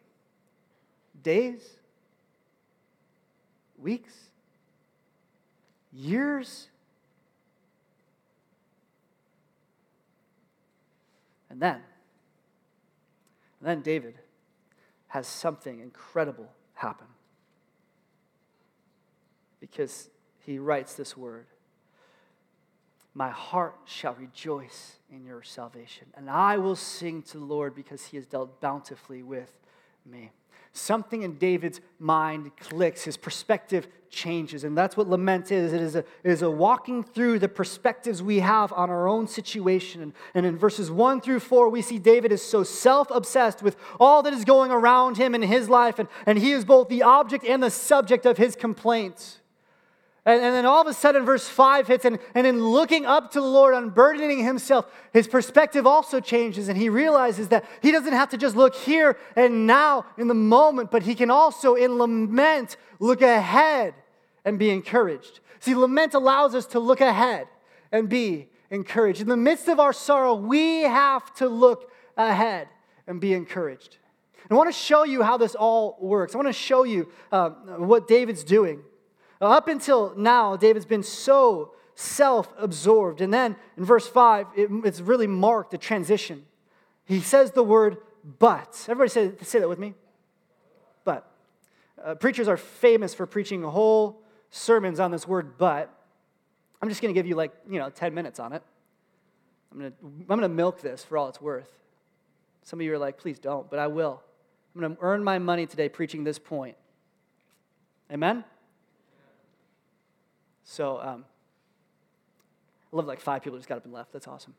[1.24, 1.81] Days?
[3.82, 4.14] Weeks?
[5.92, 6.68] Years?
[11.50, 11.82] And then,
[13.60, 14.16] and then David
[15.08, 17.08] has something incredible happen.
[19.60, 21.48] Because he writes this word
[23.14, 28.06] My heart shall rejoice in your salvation, and I will sing to the Lord because
[28.06, 29.52] he has dealt bountifully with
[30.06, 30.32] me.
[30.74, 34.64] Something in David's mind clicks, his perspective changes.
[34.64, 38.24] And that's what lament is it is a, it is a walking through the perspectives
[38.24, 40.02] we have on our own situation.
[40.02, 43.76] And, and in verses 1 through 4, we see David is so self obsessed with
[44.00, 47.04] all that is going around him in his life, and, and he is both the
[47.04, 49.41] object and the subject of his complaints.
[50.24, 53.32] And, and, then all of a sudden, verse 5 hits, and, and in looking up
[53.32, 58.14] to the Lord, unburdening himself, his perspective also changes, and he realizes that he doesn't
[58.14, 61.98] have to just look here and now in the moment, but he can also, in
[61.98, 63.96] lament, look ahead
[64.46, 65.40] and be encouraged.
[65.60, 67.48] See, lament allows us to look ahead
[67.92, 69.22] and be encouraged.
[69.22, 72.68] In the midst of our sorrow, we have to look ahead
[73.08, 73.98] and be encouraged.
[74.52, 76.36] I want to show you how this all works.
[76.36, 78.84] I want to show you uh, what David's doing.
[79.42, 83.22] Up until now, David's been so self absorbed.
[83.22, 86.46] And then in verse 5, it, it's really marked a transition.
[87.06, 87.98] He says the word
[88.40, 88.86] but.
[88.88, 89.96] Everybody say, say that with me.
[91.04, 91.28] But.
[92.02, 95.92] Uh, preachers are famous for preaching whole sermons on this word but.
[96.82, 98.64] I'm just going to give you like, you know, 10 minutes on it.
[99.72, 101.72] I'm going to I'm going to milk this for all it's worth.
[102.64, 104.22] Some of you are like, please don't, but I will.
[104.76, 106.76] I'm going to earn my money today preaching this point.
[108.12, 108.44] Amen?
[110.72, 111.26] So um,
[112.94, 114.14] I love like five people just got up and left.
[114.14, 114.54] That's awesome.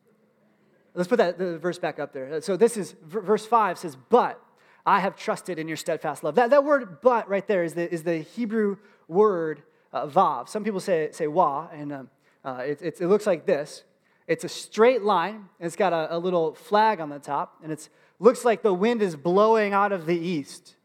[0.95, 2.43] Let's put that verse back up there.
[2.43, 4.39] So this is verse five says, "But
[4.85, 7.91] I have trusted in your steadfast love." That, that word "but" right there is the,
[7.91, 8.77] is the Hebrew
[9.09, 12.11] word uh, "vav." Some people say say "wa," and um,
[12.45, 13.85] uh, it, it, it, looks like this.
[14.27, 17.73] It's a straight line, and it's got a, a little flag on the top, and
[17.73, 20.77] it looks like the wind is blowing out of the east.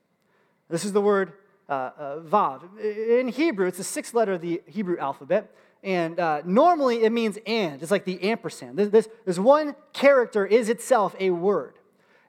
[0.69, 1.33] This is the word
[1.69, 2.61] vav.
[2.79, 5.53] In Hebrew, it's the sixth letter of the Hebrew alphabet.
[5.83, 7.81] And uh, normally it means and.
[7.81, 8.77] It's like the ampersand.
[8.77, 11.75] This, this, this one character is itself a word.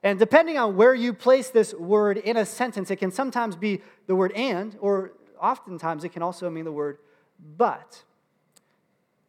[0.03, 3.81] And depending on where you place this word in a sentence, it can sometimes be
[4.07, 6.99] the word and, or oftentimes it can also mean the word
[7.57, 8.03] but.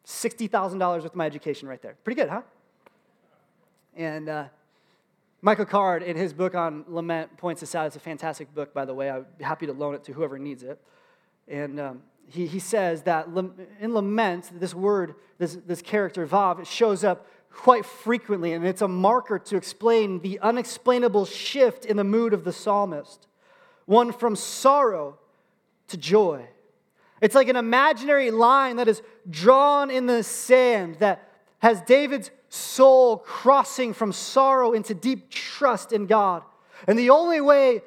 [0.07, 1.97] $60,000 with my education right there.
[2.05, 2.43] Pretty good, huh?
[3.97, 4.45] And uh,
[5.43, 7.87] Michael Card, in his book on lament, points this out.
[7.87, 9.09] It's a fantastic book, by the way.
[9.09, 10.79] I'd be happy to loan it to whoever needs it.
[11.49, 13.27] And um, he, he says that
[13.81, 18.89] in lament, this word, this, this character, Vav, shows up quite frequently, and it's a
[18.89, 23.27] marker to explain the unexplainable shift in the mood of the psalmist
[23.87, 25.19] one from sorrow
[25.89, 26.47] to joy.
[27.21, 33.19] It's like an imaginary line that is drawn in the sand that has David's soul
[33.19, 36.43] crossing from sorrow into deep trust in God.
[36.87, 37.83] And the only way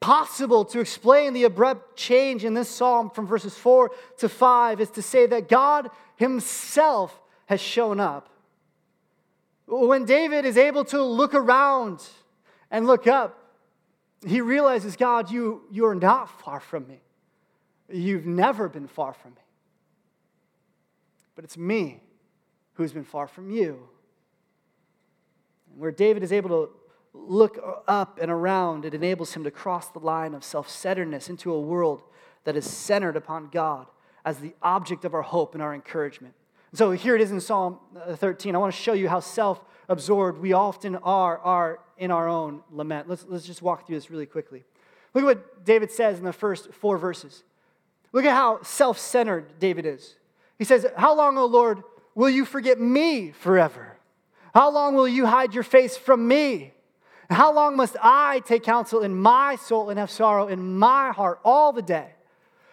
[0.00, 4.90] possible to explain the abrupt change in this psalm from verses 4 to 5 is
[4.90, 8.28] to say that God Himself has shown up.
[9.66, 12.06] When David is able to look around
[12.70, 13.42] and look up,
[14.26, 17.00] he realizes, God, you, you are not far from me.
[17.90, 19.42] You've never been far from me.
[21.34, 22.00] But it's me
[22.76, 23.88] who's been far from you.
[25.76, 26.70] Where David is able to
[27.12, 27.58] look
[27.88, 31.60] up and around, it enables him to cross the line of self centeredness into a
[31.60, 32.02] world
[32.44, 33.86] that is centered upon God
[34.24, 36.34] as the object of our hope and our encouragement.
[36.72, 38.54] So here it is in Psalm uh, 13.
[38.54, 42.60] I want to show you how self absorbed we often are, are in our own
[42.70, 43.08] lament.
[43.08, 44.64] Let's, let's just walk through this really quickly.
[45.14, 47.44] Look at what David says in the first four verses.
[48.12, 50.16] Look at how self centered David is.
[50.58, 51.82] He says, How long, O Lord,
[52.16, 53.96] will you forget me forever?
[54.52, 56.72] How long will you hide your face from me?
[57.30, 61.40] How long must I take counsel in my soul and have sorrow in my heart
[61.44, 62.08] all the day?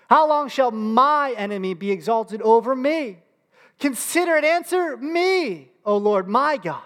[0.10, 3.20] How long shall my enemy be exalted over me?
[3.80, 6.82] Consider and answer me, O Lord my God.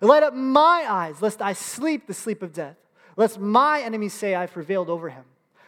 [0.00, 2.76] Light up my eyes, lest I sleep the sleep of death,
[3.16, 5.24] lest my enemies say I prevailed over him,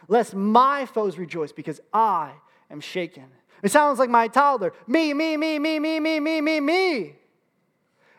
[0.07, 2.31] lest my foes rejoice because I
[2.69, 3.25] am shaken.
[3.63, 4.73] It sounds like my toddler.
[4.87, 7.15] Me, me, me, me, me, me, me, me, me.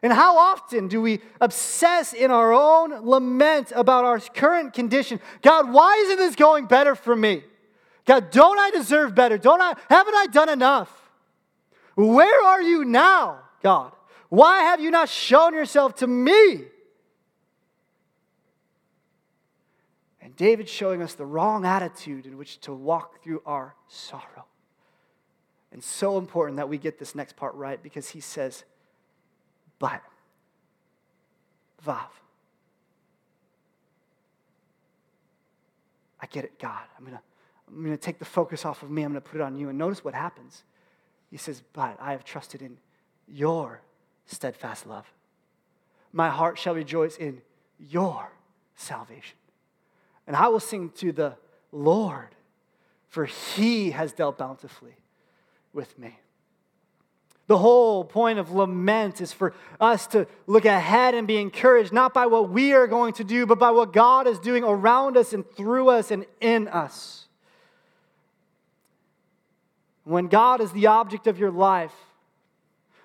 [0.03, 5.20] And how often do we obsess in our own lament about our current condition?
[5.43, 7.45] God, why isn't this going better for me?
[8.05, 9.38] God, don't I deserve better?
[9.38, 10.90] Don't I haven't I done enough?
[11.95, 13.93] Where are you now, God?
[14.28, 16.64] Why have you not shown yourself to me?
[20.20, 24.47] And David's showing us the wrong attitude in which to walk through our sorrow.
[25.73, 28.64] And so important that we get this next part right because he says,
[29.79, 30.03] but,
[31.85, 32.09] Vav.
[36.20, 36.83] I get it, God.
[36.97, 37.23] I'm going to
[37.68, 39.03] I'm going to take the focus off of me.
[39.03, 39.70] I'm going to put it on you.
[39.70, 40.62] And notice what happens.
[41.31, 42.77] He says, But I have trusted in
[43.27, 43.81] your
[44.27, 45.11] steadfast love.
[46.12, 47.41] My heart shall rejoice in
[47.79, 48.31] your
[48.77, 49.39] salvation.
[50.27, 51.37] And I will sing to the
[51.73, 52.35] Lord,
[53.09, 54.97] for he has dealt bountifully
[55.73, 56.18] with me.
[57.49, 62.14] The whole point of lament is for us to look ahead and be encouraged, not
[62.14, 65.33] by what we are going to do, but by what God is doing around us
[65.33, 67.27] and through us and in us.
[70.05, 71.95] When God is the object of your life,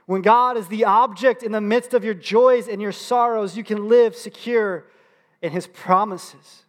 [0.06, 3.64] when God is the object in the midst of your joys and your sorrows, you
[3.64, 4.86] can live secure
[5.42, 6.64] in His promises.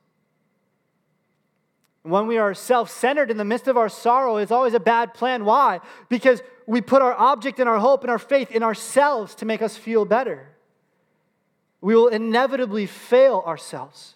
[2.03, 5.15] When we are self centered in the midst of our sorrow, it's always a bad
[5.15, 5.45] plan.
[5.45, 5.81] Why?
[6.09, 9.63] Because we put our object and our hope and our faith in ourselves to make
[9.63, 10.49] us feel better.
[11.81, 14.15] We will inevitably fail ourselves.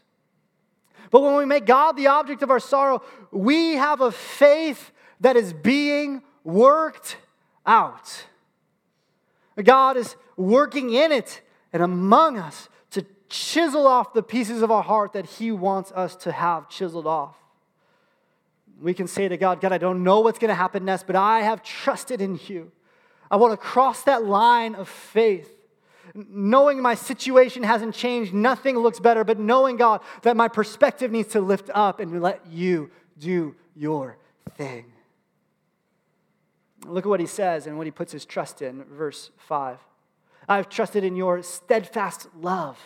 [1.11, 5.37] But when we make God the object of our sorrow, we have a faith that
[5.37, 7.17] is being worked
[7.67, 8.25] out.
[9.63, 14.83] God is working in it and among us to chisel off the pieces of our
[14.83, 17.37] heart that He wants us to have chiseled off.
[18.83, 21.15] We can say to God, God, I don't know what's going to happen next, but
[21.15, 22.73] I have trusted in you.
[23.31, 25.49] I want to cross that line of faith.
[26.15, 31.29] Knowing my situation hasn't changed, nothing looks better, but knowing, God, that my perspective needs
[31.29, 34.19] to lift up and let you do your
[34.57, 34.93] thing.
[36.85, 39.79] Look at what he says and what he puts his trust in, verse 5.
[40.49, 42.79] I've trusted in your steadfast love.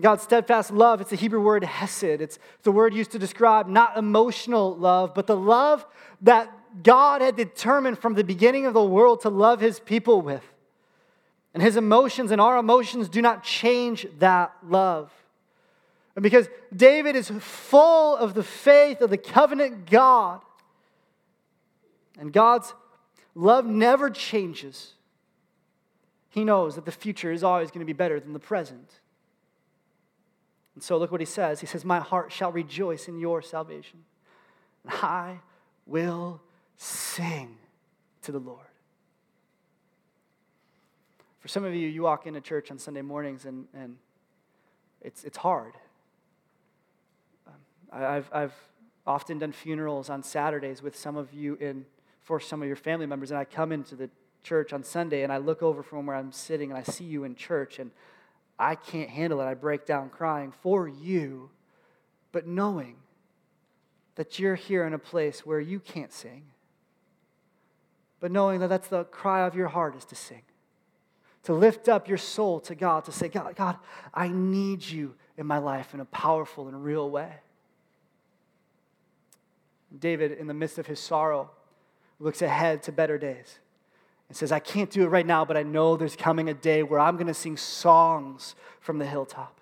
[0.00, 2.20] God's steadfast love, it's the Hebrew word hesed.
[2.20, 5.86] It's the word used to describe not emotional love, but the love
[6.22, 6.50] that
[6.82, 10.42] God had determined from the beginning of the world to love his people with.
[11.52, 15.12] And his emotions and our emotions do not change that love.
[16.16, 20.40] And because David is full of the faith of the covenant God,
[22.18, 22.74] and God's
[23.36, 24.94] love never changes,
[26.30, 29.00] he knows that the future is always going to be better than the present.
[30.74, 31.60] And so look what he says.
[31.60, 34.00] He says, My heart shall rejoice in your salvation,
[34.84, 35.40] and I
[35.86, 36.40] will
[36.76, 37.56] sing
[38.22, 38.66] to the Lord.
[41.40, 43.96] For some of you, you walk into church on Sunday mornings and, and
[45.02, 45.74] it's, it's hard.
[47.46, 47.52] Um,
[47.92, 48.54] I've, I've
[49.06, 51.84] often done funerals on Saturdays with some of you in,
[52.22, 54.08] for some of your family members, and I come into the
[54.42, 57.24] church on Sunday and I look over from where I'm sitting and I see you
[57.24, 57.90] in church and
[58.58, 59.44] I can't handle it.
[59.44, 61.50] I break down crying for you,
[62.32, 62.96] but knowing
[64.14, 66.44] that you're here in a place where you can't sing,
[68.20, 70.42] but knowing that that's the cry of your heart is to sing,
[71.42, 73.76] to lift up your soul to God, to say, God, God,
[74.12, 77.32] I need you in my life in a powerful and real way.
[79.96, 81.50] David, in the midst of his sorrow,
[82.18, 83.58] looks ahead to better days
[84.28, 86.82] and says, I can't do it right now, but I know there's coming a day
[86.82, 89.60] where I'm going to sing songs from the hilltop.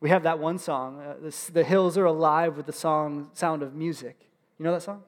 [0.00, 3.74] We have that one song, uh, The Hills Are Alive with the song Sound of
[3.74, 4.16] Music.
[4.58, 5.02] You know that song?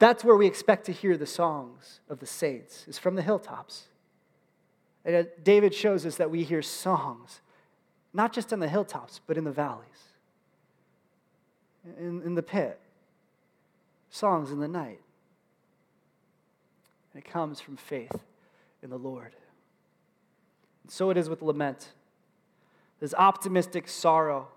[0.00, 3.84] That's where we expect to hear the songs of the saints, is from the hilltops.
[5.04, 7.42] And uh, David shows us that we hear songs,
[8.12, 9.86] not just on the hilltops, but in the valleys,
[11.96, 12.80] in, in the pit,
[14.10, 15.00] songs in the night.
[17.14, 18.12] And it comes from faith
[18.82, 19.32] in the Lord.
[20.82, 21.92] And so it is with lament.
[23.00, 24.48] This optimistic sorrow,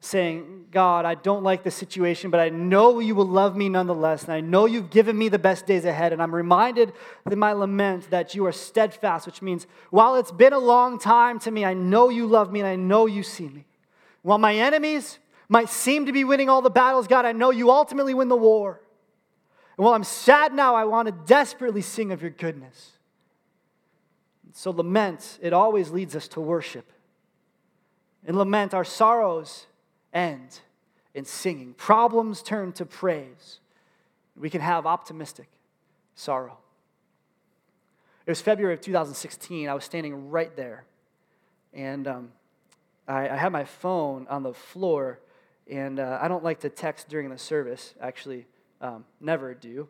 [0.00, 4.24] saying, God, I don't like the situation, but I know you will love me nonetheless,
[4.24, 6.12] and I know you've given me the best days ahead.
[6.12, 6.92] And I'm reminded
[7.30, 11.38] in my lament that you are steadfast, which means while it's been a long time
[11.40, 13.64] to me, I know you love me and I know you see me.
[14.22, 15.18] While my enemies
[15.48, 18.36] might seem to be winning all the battles, God, I know you ultimately win the
[18.36, 18.80] war.
[19.76, 22.92] And while I'm sad now, I want to desperately sing of your goodness.
[24.52, 26.90] So, lament, it always leads us to worship.
[28.26, 29.66] In lament, our sorrows
[30.14, 30.60] end
[31.14, 33.60] in singing, problems turn to praise.
[34.34, 35.48] We can have optimistic
[36.14, 36.58] sorrow.
[38.26, 39.68] It was February of 2016.
[39.68, 40.84] I was standing right there.
[41.72, 42.32] And um,
[43.06, 45.20] I, I, had my phone on the floor.
[45.70, 48.46] And uh, I don't like to text during the service, actually,
[48.80, 49.88] um, never do.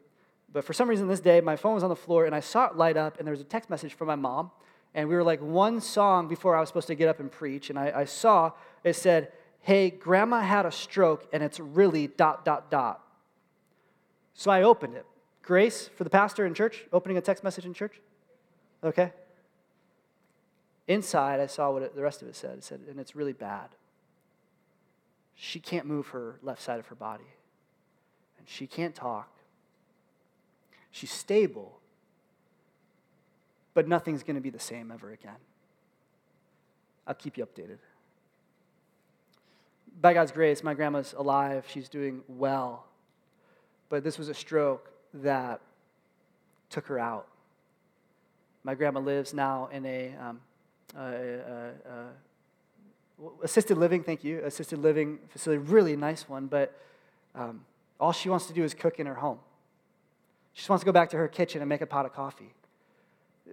[0.52, 2.66] But for some reason this day, my phone was on the floor and I saw
[2.66, 4.50] it light up, and there was a text message from my mom.
[4.94, 7.68] And we were like one song before I was supposed to get up and preach.
[7.68, 12.44] And I, I saw it said, Hey, grandma had a stroke and it's really dot,
[12.44, 13.02] dot, dot.
[14.32, 15.04] So I opened it.
[15.42, 18.00] Grace for the pastor in church, opening a text message in church?
[18.82, 19.12] Okay.
[20.88, 22.58] Inside, I saw what it, the rest of it said.
[22.58, 23.70] It said, and it's really bad.
[25.34, 27.26] She can't move her left side of her body,
[28.46, 29.28] she can't talk.
[30.90, 31.78] She's stable,
[33.74, 35.36] but nothing's going to be the same ever again.
[37.06, 37.78] I'll keep you updated.
[40.00, 41.64] By God's grace, my grandma's alive.
[41.68, 42.86] She's doing well.
[43.88, 45.60] But this was a stroke that
[46.70, 47.28] took her out.
[48.64, 50.40] My grandma lives now in a, um,
[53.42, 56.74] assisted living, thank you, assisted living facility, really nice one, but
[57.34, 57.64] um,
[57.98, 59.38] all she wants to do is cook in her home.
[60.52, 62.54] She just wants to go back to her kitchen and make a pot of coffee.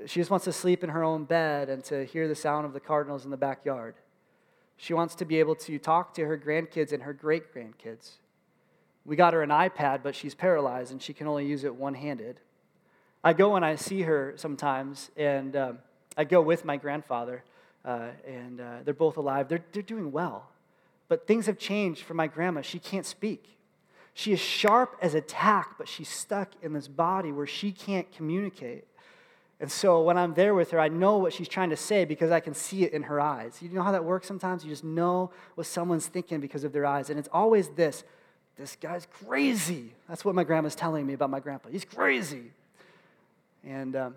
[0.06, 2.74] She just wants to sleep in her own bed and to hear the sound of
[2.74, 3.96] the cardinals in the backyard.
[4.78, 8.14] She wants to be able to talk to her grandkids and her great grandkids.
[9.06, 11.94] We got her an iPad, but she's paralyzed and she can only use it one
[11.94, 12.39] handed.
[13.24, 15.80] I go and I see her sometimes, and um,
[16.18, 17.44] I go with my grandfather,
[17.86, 19.48] uh, and uh, they're both alive.
[19.48, 20.50] They're, they're doing well.
[21.08, 22.62] But things have changed for my grandma.
[22.62, 23.58] She can't speak.
[24.14, 28.11] She is sharp as a tack, but she's stuck in this body where she can't
[28.11, 28.86] communicate.
[29.59, 32.32] And so when I'm there with her, I know what she's trying to say because
[32.32, 33.59] I can see it in her eyes.
[33.61, 34.64] You know how that works sometimes?
[34.64, 37.09] You just know what someone's thinking because of their eyes.
[37.09, 38.03] And it's always this
[38.55, 39.93] this guy's crazy.
[40.07, 41.70] That's what my grandma's telling me about my grandpa.
[41.70, 42.51] He's crazy.
[43.66, 44.16] And um,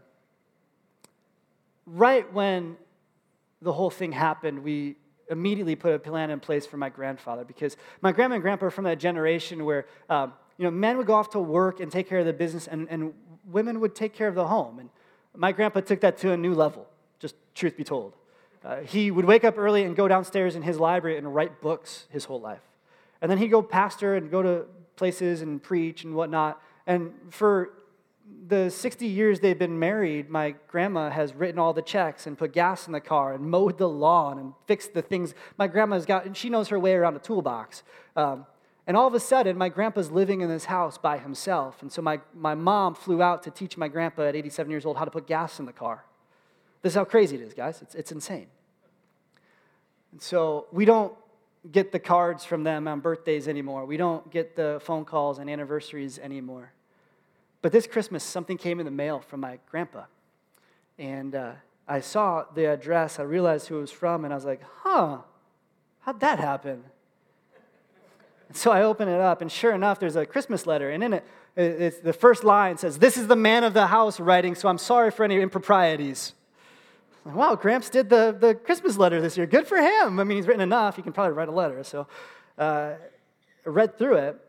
[1.86, 2.76] right when
[3.62, 4.96] the whole thing happened, we
[5.30, 8.70] immediately put a plan in place for my grandfather because my grandma and grandpa are
[8.70, 12.08] from that generation where um, you know men would go off to work and take
[12.08, 13.12] care of the business and, and
[13.46, 14.78] women would take care of the home.
[14.78, 14.90] And
[15.34, 16.86] my grandpa took that to a new level
[17.18, 18.14] just truth be told.
[18.64, 22.06] Uh, he would wake up early and go downstairs in his library and write books
[22.10, 22.62] his whole life.
[23.20, 24.66] And then he'd go pastor and go to
[24.96, 26.60] places and preach and whatnot.
[26.86, 27.70] And for
[28.48, 32.52] the 60 years they've been married, my grandma has written all the checks and put
[32.52, 35.34] gas in the car and mowed the lawn and fixed the things.
[35.58, 37.82] My grandma's got, and she knows her way around a toolbox.
[38.14, 38.46] Um,
[38.86, 41.82] and all of a sudden, my grandpa's living in this house by himself.
[41.82, 44.96] And so my, my mom flew out to teach my grandpa at 87 years old
[44.96, 46.04] how to put gas in the car.
[46.82, 47.82] This is how crazy it is, guys.
[47.82, 48.46] It's, it's insane.
[50.12, 51.12] And so we don't
[51.72, 53.86] get the cards from them on birthdays anymore.
[53.86, 56.72] We don't get the phone calls and anniversaries anymore.
[57.62, 60.04] But this Christmas, something came in the mail from my grandpa.
[60.98, 61.52] And uh,
[61.88, 65.18] I saw the address, I realized who it was from, and I was like, huh,
[66.00, 66.84] how'd that happen?
[68.48, 71.12] And so I open it up, and sure enough, there's a Christmas letter, and in
[71.14, 71.24] it,
[71.56, 74.78] it's the first line says, This is the man of the house writing, so I'm
[74.78, 76.34] sorry for any improprieties.
[77.24, 79.46] Like, wow, Gramps did the, the Christmas letter this year.
[79.46, 80.20] Good for him.
[80.20, 80.96] I mean, he's written enough.
[80.96, 81.82] He can probably write a letter.
[81.82, 82.06] So
[82.58, 82.92] uh,
[83.64, 84.45] I read through it,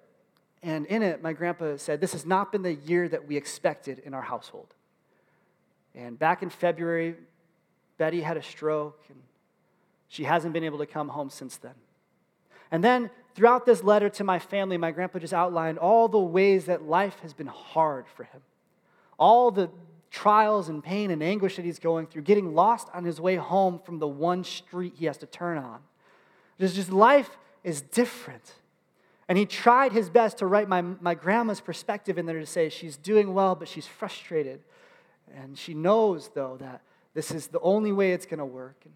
[0.64, 4.00] and in it, my grandpa said, This has not been the year that we expected
[4.00, 4.74] in our household.
[5.96, 7.16] And back in February,
[7.98, 9.18] Betty had a stroke, and
[10.08, 11.74] she hasn't been able to come home since then.
[12.72, 16.66] And then throughout this letter to my family, my grandpa just outlined all the ways
[16.66, 18.42] that life has been hard for him,
[19.18, 19.70] all the
[20.10, 23.80] trials and pain and anguish that he's going through, getting lost on his way home
[23.80, 25.80] from the one street he has to turn on.
[26.60, 28.54] Just, just life is different.
[29.30, 32.70] And he tried his best to write my, my grandma's perspective in there to say
[32.70, 34.62] she's doing well, but she's frustrated.
[35.36, 36.82] And she knows, though, that
[37.14, 38.78] this is the only way it's going to work.
[38.86, 38.94] And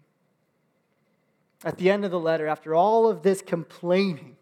[1.64, 4.36] at the end of the letter, after all of this complaining,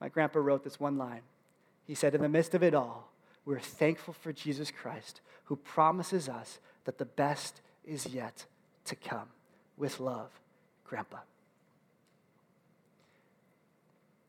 [0.00, 1.22] my grandpa wrote this one line.
[1.86, 3.10] He said, In the midst of it all,
[3.44, 8.44] we're thankful for Jesus Christ, who promises us that the best is yet
[8.84, 9.28] to come.
[9.76, 10.30] With love,
[10.84, 11.18] Grandpa.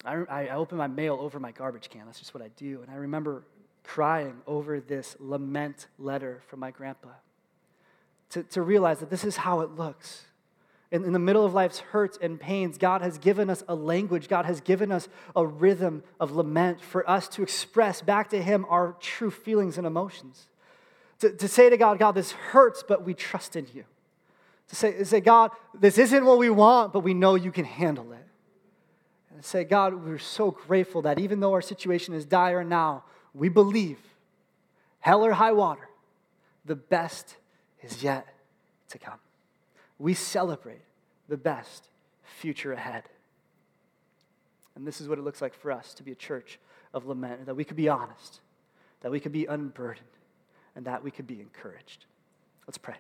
[0.05, 2.05] I, I open my mail over my garbage can.
[2.05, 2.81] That's just what I do.
[2.81, 3.43] And I remember
[3.83, 7.09] crying over this lament letter from my grandpa
[8.31, 10.25] to, to realize that this is how it looks.
[10.91, 14.27] In, in the middle of life's hurts and pains, God has given us a language,
[14.27, 18.65] God has given us a rhythm of lament for us to express back to Him
[18.69, 20.47] our true feelings and emotions.
[21.19, 23.83] To, to say to God, God, this hurts, but we trust in you.
[24.69, 27.65] To say, to say, God, this isn't what we want, but we know you can
[27.65, 28.26] handle it
[29.37, 33.03] and say, God, we're so grateful that even though our situation is dire now,
[33.35, 33.99] we believe,
[34.99, 35.89] hell or high water,
[36.65, 37.37] the best
[37.83, 38.25] is yet
[38.89, 39.19] to come.
[39.99, 40.81] We celebrate
[41.29, 41.89] the best
[42.23, 43.03] future ahead.
[44.75, 46.57] And this is what it looks like for us to be a church
[46.91, 48.39] of lament, that we could be honest,
[49.01, 50.07] that we could be unburdened,
[50.75, 52.05] and that we could be encouraged.
[52.65, 52.95] Let's pray.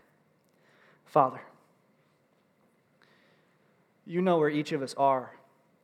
[1.03, 1.41] Father,
[4.05, 5.31] you know where each of us are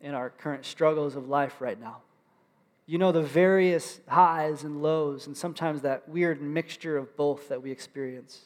[0.04, 1.98] in our current struggles of life right now.
[2.86, 7.64] You know the various highs and lows, and sometimes that weird mixture of both that
[7.64, 8.42] we experience.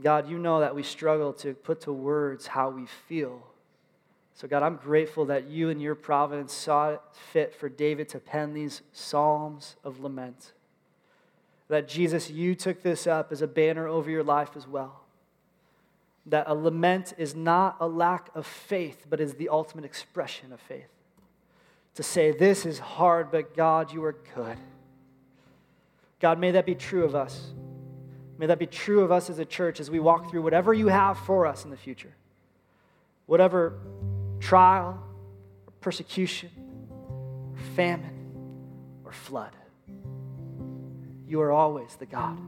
[0.00, 3.42] God, you know that we struggle to put to words how we feel.
[4.34, 7.00] So, God, I'm grateful that you and your providence saw it
[7.32, 10.52] fit for David to pen these psalms of lament.
[11.66, 15.00] That, Jesus, you took this up as a banner over your life as well.
[16.28, 20.60] That a lament is not a lack of faith, but is the ultimate expression of
[20.60, 20.88] faith
[21.98, 24.56] to say, This is hard, but God, you are good.
[26.20, 27.50] God, may that be true of us.
[28.38, 30.86] May that be true of us as a church as we walk through whatever you
[30.86, 32.14] have for us in the future.
[33.26, 33.80] Whatever
[34.38, 35.02] trial,
[35.66, 36.50] or persecution,
[36.88, 38.30] or famine,
[39.04, 39.50] or flood.
[41.26, 42.38] You are always the God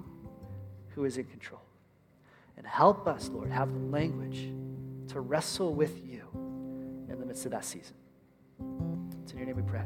[0.91, 1.60] who is in control.
[2.61, 4.53] And help us, Lord, have the language
[5.09, 6.29] to wrestle with you
[7.09, 7.97] in the midst of that season.
[9.23, 9.85] It's in your name we pray.